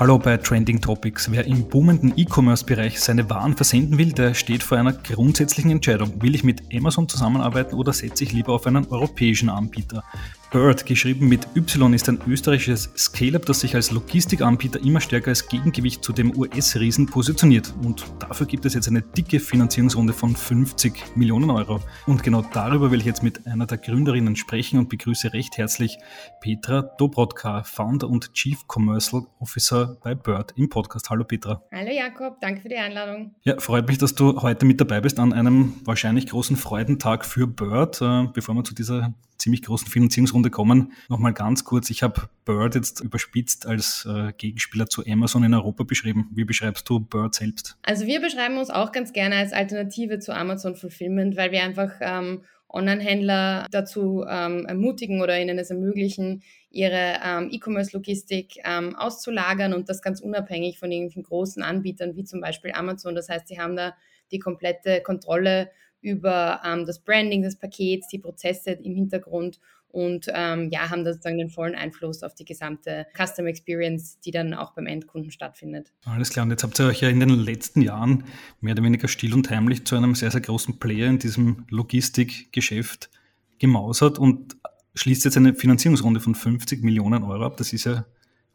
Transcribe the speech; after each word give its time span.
Hallo 0.00 0.18
bei 0.18 0.38
Trending 0.38 0.80
Topics. 0.80 1.30
Wer 1.30 1.46
im 1.46 1.68
boomenden 1.68 2.14
E-Commerce-Bereich 2.16 2.98
seine 2.98 3.28
Waren 3.28 3.54
versenden 3.54 3.98
will, 3.98 4.12
der 4.12 4.32
steht 4.32 4.62
vor 4.62 4.78
einer 4.78 4.94
grundsätzlichen 4.94 5.70
Entscheidung. 5.70 6.22
Will 6.22 6.34
ich 6.34 6.42
mit 6.42 6.62
Amazon 6.74 7.06
zusammenarbeiten 7.06 7.74
oder 7.74 7.92
setze 7.92 8.24
ich 8.24 8.32
lieber 8.32 8.54
auf 8.54 8.66
einen 8.66 8.86
europäischen 8.86 9.50
Anbieter? 9.50 10.02
Bird, 10.50 10.84
geschrieben 10.84 11.28
mit 11.28 11.46
Y, 11.54 11.94
ist 11.94 12.08
ein 12.08 12.20
österreichisches 12.26 12.90
Scale-up, 12.96 13.46
das 13.46 13.60
sich 13.60 13.76
als 13.76 13.92
Logistikanbieter 13.92 14.80
immer 14.80 15.00
stärker 15.00 15.28
als 15.28 15.46
Gegengewicht 15.46 16.02
zu 16.02 16.12
dem 16.12 16.36
US-Riesen 16.36 17.06
positioniert. 17.06 17.72
Und 17.84 18.04
dafür 18.18 18.48
gibt 18.48 18.66
es 18.66 18.74
jetzt 18.74 18.88
eine 18.88 19.00
dicke 19.00 19.38
Finanzierungsrunde 19.38 20.12
von 20.12 20.34
50 20.34 21.16
Millionen 21.16 21.50
Euro. 21.50 21.78
Und 22.06 22.24
genau 22.24 22.42
darüber 22.52 22.90
will 22.90 22.98
ich 22.98 23.06
jetzt 23.06 23.22
mit 23.22 23.46
einer 23.46 23.66
der 23.66 23.78
Gründerinnen 23.78 24.34
sprechen 24.34 24.80
und 24.80 24.88
begrüße 24.88 25.32
recht 25.32 25.56
herzlich 25.56 25.98
Petra 26.40 26.82
Dobrodka, 26.98 27.62
Founder 27.62 28.08
und 28.08 28.34
Chief 28.34 28.66
Commercial 28.66 29.26
Officer 29.38 29.98
bei 30.02 30.16
Bird 30.16 30.54
im 30.56 30.68
Podcast. 30.68 31.10
Hallo 31.10 31.22
Petra. 31.22 31.62
Hallo 31.70 31.92
Jakob, 31.92 32.40
danke 32.40 32.62
für 32.62 32.68
die 32.68 32.76
Einladung. 32.76 33.36
Ja, 33.42 33.60
freut 33.60 33.86
mich, 33.86 33.98
dass 33.98 34.16
du 34.16 34.42
heute 34.42 34.66
mit 34.66 34.80
dabei 34.80 35.00
bist 35.00 35.20
an 35.20 35.32
einem 35.32 35.74
wahrscheinlich 35.84 36.26
großen 36.26 36.56
Freudentag 36.56 37.24
für 37.24 37.46
Bird, 37.46 38.02
äh, 38.02 38.26
bevor 38.34 38.56
wir 38.56 38.64
zu 38.64 38.74
dieser 38.74 39.14
ziemlich 39.40 39.62
großen 39.62 39.88
Finanzierungsrunde 39.88 40.50
kommen. 40.50 40.92
Nochmal 41.08 41.32
ganz 41.32 41.64
kurz, 41.64 41.90
ich 41.90 42.02
habe 42.02 42.28
Bird 42.44 42.74
jetzt 42.74 43.00
überspitzt 43.00 43.66
als 43.66 44.06
äh, 44.06 44.32
Gegenspieler 44.36 44.86
zu 44.86 45.04
Amazon 45.06 45.42
in 45.44 45.54
Europa 45.54 45.84
beschrieben. 45.84 46.30
Wie 46.32 46.44
beschreibst 46.44 46.88
du 46.88 47.00
Bird 47.00 47.34
selbst? 47.34 47.76
Also 47.82 48.06
wir 48.06 48.20
beschreiben 48.20 48.58
uns 48.58 48.70
auch 48.70 48.92
ganz 48.92 49.12
gerne 49.12 49.36
als 49.36 49.52
Alternative 49.52 50.18
zu 50.18 50.34
Amazon 50.34 50.76
Fulfillment, 50.76 51.36
weil 51.36 51.52
wir 51.52 51.62
einfach 51.62 51.92
ähm, 52.00 52.42
Online-Händler 52.72 53.66
dazu 53.70 54.24
ähm, 54.28 54.66
ermutigen 54.66 55.20
oder 55.22 55.40
ihnen 55.40 55.58
es 55.58 55.70
ermöglichen, 55.70 56.42
ihre 56.70 57.18
ähm, 57.24 57.48
E-Commerce-Logistik 57.50 58.58
ähm, 58.64 58.94
auszulagern 58.94 59.72
und 59.72 59.88
das 59.88 60.02
ganz 60.02 60.20
unabhängig 60.20 60.78
von 60.78 60.92
irgendwelchen 60.92 61.24
großen 61.24 61.62
Anbietern 61.62 62.14
wie 62.14 62.24
zum 62.24 62.40
Beispiel 62.40 62.72
Amazon. 62.72 63.14
Das 63.14 63.28
heißt, 63.28 63.48
sie 63.48 63.58
haben 63.58 63.76
da 63.76 63.94
die 64.30 64.38
komplette 64.38 65.02
Kontrolle 65.02 65.70
über 66.00 66.60
ähm, 66.64 66.86
das 66.86 67.00
Branding 67.00 67.42
des 67.42 67.56
Pakets, 67.56 68.08
die 68.08 68.18
Prozesse 68.18 68.70
im 68.70 68.94
Hintergrund 68.94 69.58
und 69.92 70.26
ähm, 70.32 70.68
ja, 70.70 70.88
haben 70.90 71.04
da 71.04 71.12
sozusagen 71.12 71.38
den 71.38 71.50
vollen 71.50 71.74
Einfluss 71.74 72.22
auf 72.22 72.34
die 72.34 72.44
gesamte 72.44 73.06
Custom 73.16 73.46
Experience, 73.46 74.20
die 74.20 74.30
dann 74.30 74.54
auch 74.54 74.72
beim 74.72 74.86
Endkunden 74.86 75.30
stattfindet. 75.30 75.92
Alles 76.04 76.30
klar, 76.30 76.44
und 76.44 76.50
jetzt 76.50 76.62
habt 76.62 76.78
ihr 76.78 76.86
euch 76.86 77.00
ja 77.00 77.08
in 77.08 77.20
den 77.20 77.30
letzten 77.30 77.82
Jahren 77.82 78.24
mehr 78.60 78.74
oder 78.74 78.84
weniger 78.84 79.08
still 79.08 79.34
und 79.34 79.50
heimlich 79.50 79.84
zu 79.84 79.96
einem 79.96 80.14
sehr, 80.14 80.30
sehr 80.30 80.40
großen 80.40 80.78
Player 80.78 81.08
in 81.08 81.18
diesem 81.18 81.66
Logistikgeschäft 81.70 83.10
gemausert 83.58 84.18
und 84.18 84.56
schließt 84.94 85.24
jetzt 85.24 85.36
eine 85.36 85.54
Finanzierungsrunde 85.54 86.20
von 86.20 86.34
50 86.34 86.82
Millionen 86.82 87.22
Euro 87.24 87.44
ab. 87.44 87.56
Das 87.56 87.72
ist 87.72 87.84
ja 87.84 88.04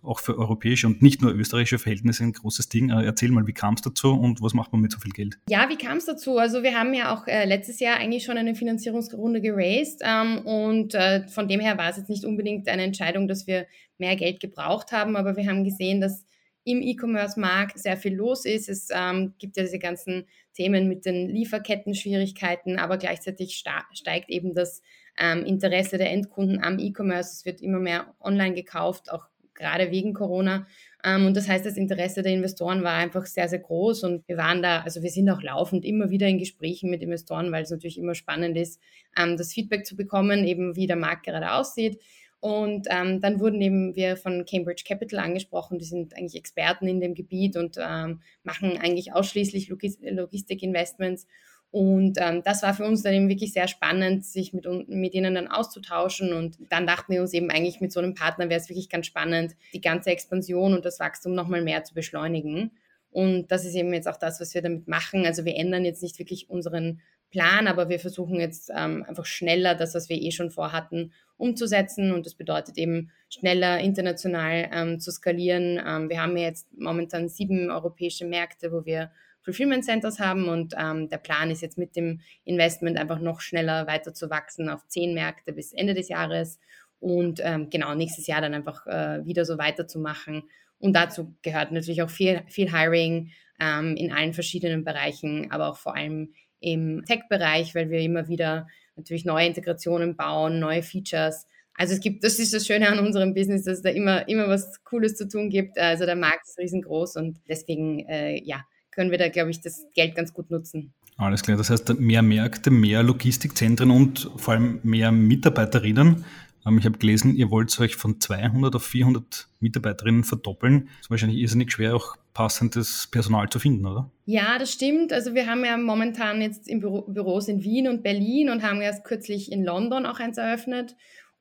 auch 0.06 0.20
für 0.20 0.38
europäische 0.38 0.88
und 0.88 1.02
nicht 1.02 1.22
nur 1.22 1.34
österreichische 1.34 1.80
Verhältnisse 1.80 2.24
ein 2.24 2.34
großes 2.34 2.70
Ding. 2.70 2.90
Äh, 2.90 3.06
erzähl 3.06 3.32
mal, 3.32 3.48
wie 3.48 3.54
kam 3.54 3.76
es 3.76 3.82
dazu 3.82 4.14
und 4.14 4.42
was 4.42 4.54
macht 4.54 4.72
man 4.72 4.82
mit 4.82 4.92
so 4.92 5.00
viel 5.00 5.12
Geld? 5.12 5.40
Ja, 5.50 5.68
wie 5.70 5.78
kam 5.78 5.98
es 5.98 6.06
dazu? 6.06 6.38
Also 6.38 6.64
wir 6.64 6.78
haben 6.78 6.94
ja 6.94 7.14
auch 7.14 7.28
äh, 7.28 7.46
letztes 7.46 7.80
Jahr 7.80 7.98
eigentlich 7.98 8.24
schon 8.24 8.38
eine 8.38 8.56
Finanzierungsrunde 8.56 9.42
geraced 9.42 10.02
ähm, 10.04 10.40
und 10.46 10.94
äh, 10.94 11.28
von 11.28 11.48
dem 11.48 11.60
her 11.60 11.78
war 11.78 11.90
es 11.90 11.98
jetzt 11.98 12.10
nicht 12.10 12.26
unbedingt 12.26 12.68
eine 12.68 12.84
Entscheidung, 12.84 13.28
dass 13.28 13.48
wir 13.48 13.68
mehr 13.98 14.16
Geld 14.16 14.40
gebraucht 14.40 14.92
haben, 14.92 15.16
aber 15.16 15.38
wir 15.38 15.48
haben 15.48 15.64
gesehen, 15.64 16.02
dass 16.02 16.26
im 16.66 16.82
E-Commerce-Markt 16.82 17.80
sehr 17.80 17.96
viel 17.96 18.16
los 18.16 18.44
ist. 18.44 18.70
Es 18.70 18.90
ähm, 18.92 19.36
gibt 19.38 19.56
ja 19.56 19.64
diese 19.64 19.80
ganzen 19.80 20.26
Themen 20.54 20.88
mit 20.88 21.06
den 21.06 21.30
Lieferketten-Schwierigkeiten, 21.30 22.80
aber 22.80 22.98
gleichzeitig 22.98 23.56
steigt 23.94 24.30
eben 24.30 24.56
das 24.56 24.82
ähm, 25.18 25.46
Interesse 25.46 25.98
der 25.98 26.12
Endkunden 26.12 26.62
am 26.62 26.80
E-Commerce. 26.80 27.34
Es 27.34 27.46
wird 27.46 27.62
immer 27.62 27.80
mehr 27.80 28.16
online 28.20 28.56
gekauft, 28.56 29.12
auch 29.12 29.28
gerade 29.56 29.92
wegen 29.92 30.14
Corona. 30.14 30.68
Ähm, 31.04 31.26
und 31.26 31.36
das 31.36 31.48
heißt, 31.48 31.66
das 31.66 31.78
Interesse 31.78 32.22
der 32.22 32.34
Investoren 32.34 32.84
war 32.84 32.94
einfach 32.94 33.26
sehr, 33.26 33.50
sehr 33.50 33.60
groß. 33.60 34.04
Und 34.04 34.28
wir 34.28 34.38
waren 34.38 34.62
da, 34.62 34.82
also 34.82 35.02
wir 35.02 35.10
sind 35.10 35.30
auch 35.30 35.42
laufend 35.42 35.86
immer 35.86 36.10
wieder 36.10 36.28
in 36.28 36.38
Gesprächen 36.38 36.90
mit 36.90 37.02
Investoren, 37.02 37.52
weil 37.52 37.64
es 37.64 37.72
natürlich 37.72 37.98
immer 37.98 38.16
spannend 38.16 38.58
ist, 38.58 38.80
ähm, 39.18 39.38
das 39.38 39.54
Feedback 39.54 39.86
zu 39.86 39.96
bekommen, 39.96 40.46
eben 40.46 40.76
wie 40.76 40.88
der 40.88 40.98
Markt 40.98 41.26
gerade 41.26 41.54
aussieht. 41.54 42.00
Und 42.40 42.86
ähm, 42.92 43.22
dann 43.22 43.40
wurden 43.40 43.60
eben 43.60 43.96
wir 43.96 44.18
von 44.18 44.46
Cambridge 44.46 44.84
Capital 44.88 45.20
angesprochen. 45.20 45.80
Die 45.80 45.86
sind 45.86 46.16
eigentlich 46.16 46.36
Experten 46.36 46.88
in 46.88 47.00
dem 47.00 47.16
Gebiet 47.16 47.58
und 47.58 47.78
ähm, 47.80 48.22
machen 48.44 48.78
eigentlich 48.78 49.14
ausschließlich 49.14 49.70
Logis 49.70 49.98
Logistik-Investments. 50.02 51.26
Und 51.76 52.20
ähm, 52.22 52.42
das 52.42 52.64
war 52.64 52.74
für 52.74 52.86
uns 52.86 53.04
dann 53.04 53.14
eben 53.14 53.28
wirklich 53.28 53.52
sehr 53.52 53.68
spannend, 53.68 54.26
sich 54.26 54.54
mit, 54.54 54.66
mit 54.88 55.14
ihnen 55.14 55.36
dann 55.36 55.50
auszutauschen. 55.50 56.32
Und 56.32 56.58
dann 56.70 56.88
dachten 56.88 57.12
wir 57.12 57.20
uns 57.20 57.34
eben 57.34 57.52
eigentlich, 57.52 57.82
mit 57.82 57.92
so 57.92 58.00
einem 58.00 58.14
Partner 58.14 58.48
wäre 58.48 58.62
es 58.62 58.70
wirklich 58.70 58.88
ganz 58.88 59.08
spannend, 59.08 59.58
die 59.74 59.82
ganze 59.82 60.10
Expansion 60.10 60.74
und 60.74 60.86
das 60.86 61.02
Wachstum 61.02 61.36
nochmal 61.36 61.62
mehr 61.62 61.84
zu 61.84 61.94
beschleunigen. 61.94 62.72
Und 63.12 63.52
das 63.52 63.66
ist 63.66 63.76
eben 63.76 63.94
jetzt 63.94 64.08
auch 64.08 64.16
das, 64.16 64.40
was 64.40 64.54
wir 64.54 64.62
damit 64.62 64.88
machen. 64.88 65.26
Also 65.26 65.44
wir 65.44 65.58
ändern 65.58 65.84
jetzt 65.84 66.02
nicht 66.02 66.18
wirklich 66.18 66.50
unseren 66.50 67.02
Plan, 67.30 67.68
aber 67.68 67.90
wir 67.90 68.00
versuchen 68.00 68.40
jetzt 68.40 68.72
ähm, 68.74 69.04
einfach 69.06 69.26
schneller 69.26 69.76
das, 69.76 69.96
was 69.96 70.08
wir 70.08 70.16
eh 70.16 70.32
schon 70.32 70.52
vorhatten, 70.52 71.12
umzusetzen. 71.36 72.14
Und 72.14 72.26
das 72.26 72.36
bedeutet 72.36 72.78
eben 72.78 73.12
schneller 73.28 73.82
international 73.82 74.70
ähm, 74.72 75.02
zu 75.02 75.12
skalieren. 75.12 75.78
Ähm, 75.86 76.08
wir 76.08 76.22
haben 76.22 76.38
jetzt 76.38 76.70
momentan 76.80 77.28
sieben 77.28 77.70
europäische 77.70 78.24
Märkte, 78.24 78.72
wo 78.72 78.86
wir 78.86 79.12
Fulfillment 79.46 79.86
Centers 79.86 80.20
haben 80.20 80.50
und 80.50 80.74
ähm, 80.78 81.08
der 81.08 81.20
Plan 81.20 81.52
ist 81.52 81.62
jetzt 81.62 81.78
mit 81.78 81.96
dem 81.96 82.20
Investment 82.44 82.98
einfach 82.98 83.20
noch 83.20 83.42
schneller 83.42 83.86
weiter 83.86 84.14
zu 84.14 84.32
wachsen 84.32 84.70
auf 84.70 84.88
zehn 84.88 85.14
Märkte 85.14 85.54
bis 85.54 85.72
Ende 85.72 85.94
des 85.94 86.10
Jahres 86.10 86.60
und 87.00 87.40
ähm, 87.44 87.70
genau 87.70 87.94
nächstes 87.94 88.26
Jahr 88.26 88.42
dann 88.42 88.56
einfach 88.56 88.88
äh, 88.88 89.24
wieder 89.24 89.46
so 89.46 89.60
weiterzumachen. 89.60 90.44
Und 90.80 90.94
dazu 90.94 91.36
gehört 91.44 91.72
natürlich 91.72 92.02
auch 92.02 92.10
viel, 92.10 92.42
viel 92.48 92.72
Hiring 92.76 93.32
ähm, 93.60 93.96
in 93.96 94.12
allen 94.12 94.34
verschiedenen 94.34 94.84
Bereichen, 94.84 95.52
aber 95.52 95.70
auch 95.70 95.78
vor 95.78 95.96
allem 95.96 96.34
im 96.60 97.06
Tech-Bereich, 97.06 97.76
weil 97.76 97.92
wir 97.92 98.00
immer 98.00 98.28
wieder 98.28 98.68
natürlich 98.96 99.26
neue 99.26 99.46
Integrationen 99.46 100.16
bauen, 100.16 100.60
neue 100.60 100.82
Features. 100.82 101.46
Also 101.76 101.94
es 101.94 102.00
gibt, 102.00 102.24
das 102.24 102.40
ist 102.40 102.54
das 102.54 102.66
Schöne 102.66 102.90
an 102.90 102.98
unserem 102.98 103.36
Business, 103.36 103.66
dass 103.66 103.78
es 103.78 103.84
da 103.84 103.90
immer, 103.90 104.28
immer 104.28 104.48
was 104.48 104.84
Cooles 104.84 105.16
zu 105.16 105.28
tun 105.28 105.52
gibt. 105.52 105.78
Also 105.78 106.06
der 106.08 106.16
Markt 106.16 106.48
ist 106.48 106.58
riesengroß 106.58 107.18
und 107.18 107.40
deswegen, 107.48 108.00
äh, 108.08 108.42
ja, 108.44 108.64
können 108.96 109.12
wir 109.12 109.18
da, 109.18 109.30
glaube 109.30 109.52
ich, 109.52 109.62
das 109.62 109.86
Geld 109.94 110.16
ganz 110.16 110.34
gut 110.34 110.50
nutzen. 110.50 110.94
Alles 111.18 111.44
klar, 111.44 111.58
das 111.58 111.70
heißt 111.70 112.00
mehr 112.00 112.22
Märkte, 112.22 112.72
mehr 112.72 113.04
Logistikzentren 113.04 113.92
und 113.92 114.32
vor 114.38 114.56
allem 114.56 114.80
mehr 114.84 115.12
Mitarbeiterinnen. 115.12 116.26
Ähm, 116.66 116.78
ich 116.78 116.86
habe 116.86 116.98
gelesen, 116.98 117.36
ihr 117.36 117.52
wollt 117.52 117.78
euch 117.80 117.96
von 117.96 118.20
200 118.20 118.76
auf 118.76 118.84
400 118.84 119.48
Mitarbeiterinnen 119.60 120.24
verdoppeln. 120.24 120.86
Das 120.88 121.02
ist 121.06 121.10
wahrscheinlich 121.10 121.40
irrsinnig 121.40 121.72
schwer, 121.72 121.96
auch 121.96 122.18
passendes 122.34 123.08
Personal 123.12 123.50
zu 123.50 123.60
finden, 123.60 123.86
oder? 123.86 124.10
Ja, 124.26 124.58
das 124.58 124.74
stimmt. 124.74 125.14
Also 125.14 125.36
wir 125.36 125.48
haben 125.48 125.64
ja 125.64 125.78
momentan 125.78 126.42
jetzt 126.42 126.68
im 126.68 126.80
Büro, 126.80 127.04
Büros 127.04 127.48
in 127.48 127.64
Wien 127.64 127.88
und 127.88 128.04
Berlin 128.04 128.50
und 128.50 128.64
haben 128.64 128.82
erst 128.82 129.04
kürzlich 129.04 129.52
in 129.52 129.64
London 129.64 130.06
auch 130.06 130.20
eins 130.20 130.38
eröffnet. 130.38 130.96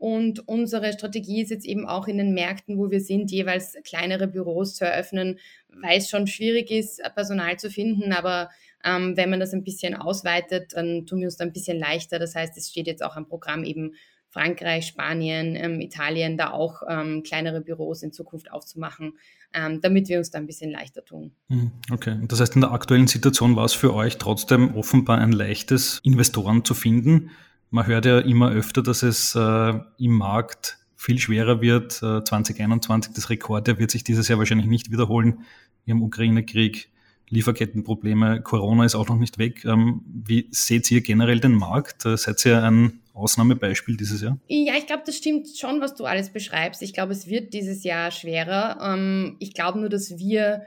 Und 0.05 0.47
unsere 0.47 0.93
Strategie 0.93 1.41
ist 1.41 1.49
jetzt 1.49 1.65
eben 1.65 1.89
auch 1.89 2.09
in 2.09 2.19
den 2.19 2.35
Märkten, 2.35 2.77
wo 2.77 2.91
wir 2.91 3.01
sind, 3.01 3.31
jeweils 3.31 3.75
kleinere 3.85 4.29
Büros 4.29 4.75
zu 4.75 4.85
eröffnen, 4.85 5.39
weil 5.69 5.97
es 5.97 6.11
schon 6.11 6.27
schwierig 6.27 6.71
ist, 6.71 7.01
Personal 7.15 7.59
zu 7.59 7.71
finden. 7.71 8.13
Aber 8.13 8.51
ähm, 8.85 9.17
wenn 9.17 9.31
man 9.31 9.41
das 9.41 9.55
ein 9.55 9.65
bisschen 9.65 9.95
ausweitet, 9.95 10.75
dann 10.75 11.07
tun 11.07 11.21
wir 11.21 11.29
uns 11.29 11.39
da 11.39 11.45
ein 11.47 11.55
bisschen 11.55 11.79
leichter. 11.79 12.19
Das 12.19 12.35
heißt, 12.35 12.55
es 12.59 12.69
steht 12.69 12.87
jetzt 12.87 13.03
auch 13.03 13.17
am 13.17 13.27
Programm 13.27 13.65
eben 13.65 13.95
Frankreich, 14.29 14.89
Spanien, 14.89 15.57
ähm, 15.57 15.81
Italien, 15.81 16.37
da 16.37 16.51
auch 16.51 16.83
ähm, 16.87 17.23
kleinere 17.23 17.63
Büros 17.63 18.03
in 18.03 18.13
Zukunft 18.13 18.53
aufzumachen, 18.53 19.15
ähm, 19.55 19.81
damit 19.81 20.11
wir 20.11 20.19
uns 20.19 20.31
da 20.31 20.37
ein 20.37 20.47
bisschen 20.47 20.71
leichter 20.71 21.03
tun. 21.03 21.33
Hm, 21.49 21.71
okay, 21.91 22.19
das 22.29 22.43
heißt, 22.43 22.57
in 22.57 22.61
der 22.61 22.73
aktuellen 22.73 23.07
Situation 23.07 23.57
war 23.57 23.65
es 23.65 23.73
für 23.73 23.95
euch 23.95 24.19
trotzdem 24.19 24.75
offenbar 24.77 25.17
ein 25.17 25.33
leichtes, 25.33 26.01
Investoren 26.03 26.63
zu 26.63 26.75
finden. 26.75 27.31
Man 27.75 27.89
hört 27.89 28.07
ja 28.07 28.21
immer 28.21 28.53
öfter, 28.53 28.85
dass 28.85 29.03
es 29.03 29.35
äh, 29.35 29.75
im 29.99 30.13
Markt 30.13 30.79
viel 30.95 31.19
schwerer 31.19 31.61
wird. 31.61 31.95
Äh, 32.05 32.23
2021, 32.23 33.15
das 33.15 33.31
Rekord, 33.31 33.67
wird 33.67 33.91
sich 33.91 34.05
dieses 34.05 34.29
Jahr 34.29 34.39
wahrscheinlich 34.39 34.69
nicht 34.69 34.93
wiederholen. 34.93 35.41
Wir 35.85 35.95
haben 35.95 36.03
Ukraine-Krieg, 36.03 36.89
Lieferkettenprobleme, 37.31 38.43
Corona 38.43 38.85
ist 38.85 38.95
auch 38.95 39.09
noch 39.09 39.19
nicht 39.19 39.39
weg. 39.39 39.65
Ähm, 39.65 40.03
wie 40.07 40.47
seht 40.53 40.89
ihr 40.93 41.01
generell 41.01 41.41
den 41.41 41.57
Markt? 41.57 42.07
Äh, 42.07 42.17
seid 42.17 42.47
ihr 42.47 42.63
ein 42.63 43.01
Ausnahmebeispiel 43.13 43.97
dieses 43.97 44.23
Jahr? 44.23 44.39
Ja, 44.47 44.75
ich 44.79 44.87
glaube, 44.87 45.03
das 45.05 45.17
stimmt 45.17 45.49
schon, 45.59 45.81
was 45.81 45.97
du 45.97 46.05
alles 46.05 46.31
beschreibst. 46.31 46.81
Ich 46.81 46.95
glaube, 46.95 47.11
es 47.11 47.27
wird 47.27 47.55
dieses 47.55 47.83
Jahr 47.83 48.13
schwerer. 48.13 48.79
Ähm, 48.81 49.35
ich 49.41 49.53
glaube 49.53 49.81
nur, 49.81 49.89
dass 49.89 50.17
wir 50.17 50.63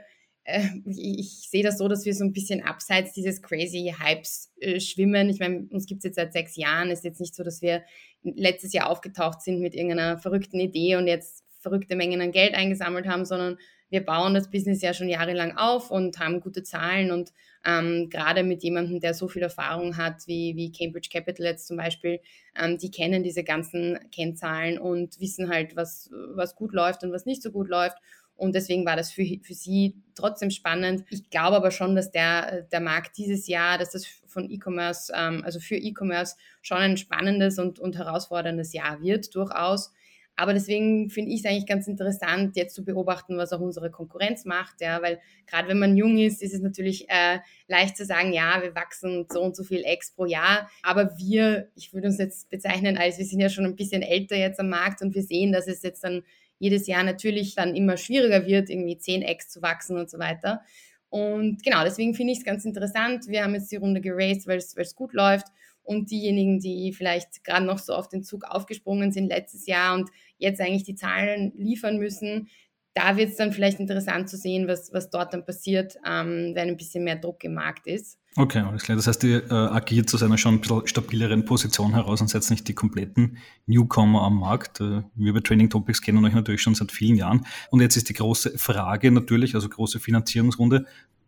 ich 0.86 1.48
sehe 1.50 1.62
das 1.62 1.78
so, 1.78 1.88
dass 1.88 2.04
wir 2.04 2.14
so 2.14 2.24
ein 2.24 2.32
bisschen 2.32 2.62
abseits 2.62 3.12
dieses 3.12 3.42
crazy 3.42 3.94
Hypes 3.98 4.52
äh, 4.60 4.80
schwimmen. 4.80 5.28
Ich 5.28 5.40
meine, 5.40 5.66
uns 5.70 5.86
gibt 5.86 5.98
es 5.98 6.04
jetzt 6.04 6.16
seit 6.16 6.32
sechs 6.32 6.56
Jahren. 6.56 6.90
Es 6.90 7.00
ist 7.00 7.04
jetzt 7.04 7.20
nicht 7.20 7.34
so, 7.34 7.42
dass 7.42 7.60
wir 7.60 7.82
letztes 8.22 8.72
Jahr 8.72 8.88
aufgetaucht 8.88 9.42
sind 9.42 9.60
mit 9.60 9.74
irgendeiner 9.74 10.18
verrückten 10.18 10.58
Idee 10.58 10.96
und 10.96 11.06
jetzt 11.06 11.44
verrückte 11.60 11.96
Mengen 11.96 12.20
an 12.20 12.32
Geld 12.32 12.54
eingesammelt 12.54 13.06
haben, 13.06 13.24
sondern 13.24 13.58
wir 13.90 14.04
bauen 14.04 14.34
das 14.34 14.50
Business 14.50 14.82
ja 14.82 14.92
schon 14.92 15.08
jahrelang 15.08 15.56
auf 15.56 15.90
und 15.90 16.18
haben 16.18 16.40
gute 16.40 16.62
Zahlen 16.62 17.10
und 17.10 17.32
ähm, 17.64 18.08
gerade 18.10 18.42
mit 18.42 18.62
jemandem, 18.62 19.00
der 19.00 19.14
so 19.14 19.28
viel 19.28 19.42
Erfahrung 19.42 19.96
hat 19.96 20.26
wie, 20.26 20.54
wie 20.56 20.72
Cambridge 20.72 21.08
Capital 21.10 21.46
jetzt 21.46 21.66
zum 21.66 21.78
Beispiel, 21.78 22.20
ähm, 22.54 22.78
die 22.78 22.90
kennen 22.90 23.22
diese 23.22 23.44
ganzen 23.44 23.98
Kennzahlen 24.12 24.78
und 24.78 25.18
wissen 25.20 25.48
halt, 25.48 25.74
was, 25.74 26.10
was 26.34 26.54
gut 26.54 26.72
läuft 26.72 27.02
und 27.02 27.12
was 27.12 27.26
nicht 27.26 27.42
so 27.42 27.50
gut 27.50 27.68
läuft 27.68 27.96
Und 28.38 28.54
deswegen 28.54 28.86
war 28.86 28.94
das 28.94 29.10
für, 29.10 29.24
für 29.42 29.54
sie 29.54 29.96
trotzdem 30.14 30.50
spannend. 30.50 31.04
Ich 31.10 31.28
glaube 31.28 31.56
aber 31.56 31.72
schon, 31.72 31.96
dass 31.96 32.12
der, 32.12 32.62
der 32.62 32.80
Markt 32.80 33.18
dieses 33.18 33.48
Jahr, 33.48 33.78
dass 33.78 33.90
das 33.90 34.06
von 34.06 34.48
E-Commerce, 34.48 35.12
ähm, 35.14 35.42
also 35.44 35.58
für 35.58 35.74
E-Commerce 35.74 36.36
schon 36.62 36.78
ein 36.78 36.96
spannendes 36.96 37.58
und, 37.58 37.80
und 37.80 37.98
herausforderndes 37.98 38.72
Jahr 38.72 39.02
wird, 39.02 39.34
durchaus. 39.34 39.92
Aber 40.36 40.54
deswegen 40.54 41.10
finde 41.10 41.32
ich 41.32 41.40
es 41.40 41.46
eigentlich 41.46 41.66
ganz 41.66 41.88
interessant, 41.88 42.54
jetzt 42.54 42.76
zu 42.76 42.84
beobachten, 42.84 43.36
was 43.36 43.52
auch 43.52 43.58
unsere 43.58 43.90
Konkurrenz 43.90 44.44
macht, 44.44 44.80
ja, 44.80 45.02
weil 45.02 45.18
gerade 45.48 45.66
wenn 45.66 45.80
man 45.80 45.96
jung 45.96 46.16
ist, 46.16 46.44
ist 46.44 46.54
es 46.54 46.60
natürlich 46.60 47.10
äh, 47.10 47.40
leicht 47.66 47.96
zu 47.96 48.04
sagen, 48.04 48.32
ja, 48.32 48.62
wir 48.62 48.72
wachsen 48.76 49.26
so 49.28 49.42
und 49.42 49.56
so 49.56 49.64
viel 49.64 49.82
X 49.84 50.12
pro 50.12 50.26
Jahr. 50.26 50.70
Aber 50.84 51.18
wir, 51.18 51.72
ich 51.74 51.92
würde 51.92 52.06
uns 52.06 52.18
jetzt 52.18 52.50
bezeichnen, 52.50 52.96
als 52.96 53.18
wir 53.18 53.24
sind 53.24 53.40
ja 53.40 53.48
schon 53.48 53.64
ein 53.64 53.74
bisschen 53.74 54.02
älter 54.02 54.36
jetzt 54.36 54.60
am 54.60 54.68
Markt 54.68 55.02
und 55.02 55.12
wir 55.12 55.24
sehen, 55.24 55.50
dass 55.50 55.66
es 55.66 55.82
jetzt 55.82 56.04
dann 56.04 56.22
jedes 56.58 56.86
Jahr 56.86 57.04
natürlich 57.04 57.54
dann 57.54 57.74
immer 57.74 57.96
schwieriger 57.96 58.46
wird, 58.46 58.70
irgendwie 58.70 58.96
10x 58.96 59.48
zu 59.48 59.62
wachsen 59.62 59.96
und 59.96 60.10
so 60.10 60.18
weiter. 60.18 60.62
Und 61.10 61.62
genau, 61.62 61.84
deswegen 61.84 62.14
finde 62.14 62.32
ich 62.32 62.40
es 62.40 62.44
ganz 62.44 62.64
interessant. 62.64 63.28
Wir 63.28 63.44
haben 63.44 63.54
jetzt 63.54 63.72
die 63.72 63.76
Runde 63.76 64.00
geraced, 64.00 64.46
weil 64.46 64.58
es 64.58 64.94
gut 64.94 65.12
läuft. 65.12 65.46
Und 65.82 66.10
diejenigen, 66.10 66.60
die 66.60 66.92
vielleicht 66.92 67.44
gerade 67.44 67.64
noch 67.64 67.78
so 67.78 67.94
auf 67.94 68.08
den 68.08 68.22
Zug 68.22 68.44
aufgesprungen 68.44 69.10
sind 69.10 69.28
letztes 69.28 69.66
Jahr 69.66 69.94
und 69.94 70.10
jetzt 70.36 70.60
eigentlich 70.60 70.84
die 70.84 70.94
Zahlen 70.94 71.52
liefern 71.56 71.96
müssen, 71.96 72.48
da 72.98 73.16
wird 73.16 73.30
es 73.30 73.36
dann 73.36 73.52
vielleicht 73.52 73.78
interessant 73.78 74.28
zu 74.28 74.36
sehen, 74.36 74.66
was, 74.66 74.92
was 74.92 75.08
dort 75.08 75.32
dann 75.32 75.44
passiert, 75.44 75.96
ähm, 76.04 76.52
wenn 76.54 76.68
ein 76.68 76.76
bisschen 76.76 77.04
mehr 77.04 77.14
Druck 77.14 77.44
im 77.44 77.54
Markt 77.54 77.86
ist. 77.86 78.18
Okay, 78.34 78.58
alles 78.58 78.82
klar. 78.82 78.96
Das 78.96 79.06
heißt, 79.06 79.22
ihr 79.22 79.44
äh, 79.50 79.54
agiert 79.54 80.12
aus 80.12 80.22
einer 80.22 80.36
schon 80.36 80.54
ein 80.54 80.60
bisschen 80.60 80.86
stabileren 80.86 81.44
Position 81.44 81.94
heraus 81.94 82.20
und 82.20 82.28
seid 82.28 82.48
nicht 82.50 82.66
die 82.66 82.74
kompletten 82.74 83.38
Newcomer 83.66 84.22
am 84.22 84.40
Markt. 84.40 84.80
Äh, 84.80 85.02
wir 85.14 85.32
bei 85.32 85.40
Training 85.40 85.70
Topics 85.70 86.02
kennen 86.02 86.24
euch 86.24 86.34
natürlich 86.34 86.60
schon 86.60 86.74
seit 86.74 86.90
vielen 86.90 87.16
Jahren. 87.16 87.46
Und 87.70 87.80
jetzt 87.80 87.96
ist 87.96 88.08
die 88.08 88.14
große 88.14 88.58
Frage 88.58 89.12
natürlich, 89.12 89.54
also 89.54 89.68
große 89.68 90.00
Finanzierungsrunde, 90.00 90.84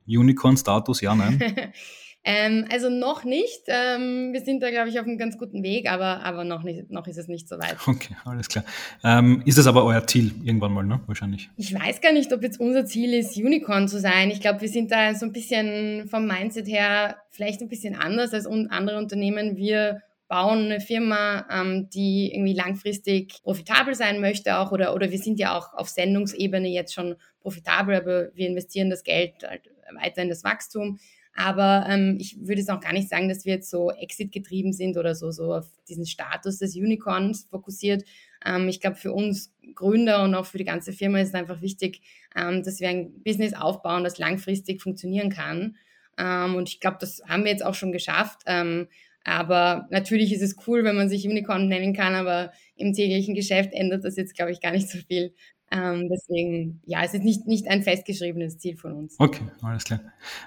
Unicorn-Status, 0.09 1.01
ja, 1.03 1.15
nein? 1.15 1.41
Ähm, 2.23 2.67
also 2.71 2.91
noch 2.91 3.25
nicht. 3.25 3.63
Ähm, 3.67 4.33
wir 4.33 4.43
sind 4.43 4.63
da, 4.63 4.71
glaube 4.71 4.91
ich, 4.91 5.01
auf 5.01 5.07
einem 5.07 5.17
ganz 5.17 5.39
guten 5.39 5.63
Weg, 5.63 5.91
aber, 5.91 6.23
aber 6.23 6.45
noch, 6.45 6.63
nicht, 6.63 6.91
noch 6.91 7.07
ist 7.07 7.17
es 7.17 7.29
nicht 7.29 7.49
so 7.49 7.57
weit. 7.59 7.77
Okay, 7.87 8.15
alles 8.25 8.49
klar. 8.49 8.65
Ähm, 9.03 9.43
ist 9.47 9.57
das 9.57 9.67
aber 9.67 9.85
euer 9.85 10.07
Ziel 10.07 10.33
irgendwann 10.45 10.73
mal, 10.73 10.85
ne? 10.85 11.01
Wahrscheinlich. 11.07 11.49
Ich 11.57 11.75
weiß 11.75 12.01
gar 12.01 12.13
nicht, 12.13 12.33
ob 12.33 12.43
jetzt 12.43 12.61
unser 12.61 12.85
Ziel 12.85 13.15
ist, 13.15 13.37
Unicorn 13.37 13.89
zu 13.89 13.99
sein. 13.99 14.31
Ich 14.31 14.41
glaube, 14.41 14.61
wir 14.61 14.69
sind 14.69 14.91
da 14.91 15.15
so 15.15 15.25
ein 15.25 15.33
bisschen 15.33 16.09
vom 16.09 16.27
Mindset 16.27 16.69
her 16.69 17.17
vielleicht 17.31 17.63
ein 17.63 17.69
bisschen 17.69 17.97
anders 17.97 18.35
als 18.35 18.47
andere 18.47 18.99
Unternehmen. 18.99 19.57
Wir 19.57 20.03
bauen 20.29 20.67
eine 20.67 20.81
Firma, 20.81 21.47
ähm, 21.51 21.89
die 21.91 22.33
irgendwie 22.33 22.53
langfristig 22.53 23.43
profitabel 23.43 23.95
sein 23.95 24.21
möchte 24.21 24.59
auch 24.59 24.71
oder, 24.71 24.95
oder 24.95 25.11
wir 25.11 25.19
sind 25.19 25.41
ja 25.41 25.59
auch 25.59 25.75
auf 25.75 25.89
Sendungsebene 25.89 26.69
jetzt 26.69 26.95
schon 26.95 27.17
profitabel, 27.41 27.97
aber 27.97 28.29
wir 28.35 28.47
investieren 28.47 28.91
das 28.91 29.03
Geld 29.03 29.43
halt 29.43 29.63
weiter 29.93 30.23
in 30.23 30.29
das 30.29 30.45
Wachstum. 30.45 31.01
Aber 31.35 31.87
ähm, 31.89 32.17
ich 32.21 32.39
würde 32.41 32.61
jetzt 32.61 32.71
auch 32.71 32.81
gar 32.81 32.93
nicht 32.93 33.09
sagen, 33.09 33.29
dass 33.29 33.45
wir 33.45 33.55
jetzt 33.55 33.71
so 33.71 33.91
Exit-getrieben 33.91 34.73
sind 34.73 34.97
oder 34.97 35.15
so, 35.15 35.31
so 35.31 35.55
auf 35.55 35.69
diesen 35.89 36.07
Status 36.07 36.59
des 36.59 36.75
Unicorns 36.77 37.47
fokussiert. 37.51 38.05
Ähm, 38.45 38.69
ich 38.69 38.81
glaube, 38.81 38.97
für 38.97 39.13
uns 39.13 39.53
Gründer 39.75 40.25
und 40.25 40.35
auch 40.35 40.47
für 40.47 40.59
die 40.59 40.65
ganze 40.65 40.93
Firma 40.93 41.21
ist 41.21 41.29
es 41.29 41.35
einfach 41.35 41.63
wichtig, 41.63 42.03
ähm, 42.37 42.63
dass 42.63 42.81
wir 42.81 42.89
ein 42.89 43.23
Business 43.23 43.55
aufbauen, 43.55 44.05
das 44.05 44.19
langfristig 44.19 44.83
funktionieren 44.83 45.31
kann. 45.31 45.77
Ähm, 46.19 46.57
und 46.57 46.69
ich 46.69 46.81
glaube, 46.81 46.99
das 47.01 47.23
haben 47.29 47.45
wir 47.45 47.51
jetzt 47.53 47.65
auch 47.65 47.75
schon 47.75 47.93
geschafft. 47.93 48.43
Ähm, 48.47 48.89
aber 49.25 49.87
natürlich 49.91 50.33
ist 50.33 50.43
es 50.43 50.57
cool, 50.67 50.83
wenn 50.83 50.97
man 50.97 51.09
sich 51.09 51.27
Unicorn 51.27 51.69
nennen 51.69 51.95
kann, 51.95 52.15
aber 52.15 52.53
im 52.75 52.95
täglichen 52.95 53.35
Geschäft 53.35 53.73
ändert 53.73 54.05
das 54.05 54.17
jetzt, 54.17 54.35
glaube 54.35 54.51
ich, 54.51 54.61
gar 54.61 54.73
nicht 54.73 54.89
so 54.89 54.99
viel. 54.99 55.35
Ähm, 55.73 56.09
deswegen, 56.09 56.81
ja, 56.85 57.05
es 57.05 57.15
ist 57.15 57.23
nicht, 57.23 57.47
nicht 57.47 57.69
ein 57.69 57.85
festgeschriebenes 57.85 58.59
Ziel 58.59 58.77
von 58.77 58.93
uns. 58.93 59.15
Okay, 59.19 59.43
alles 59.63 59.85
klar. 59.85 60.01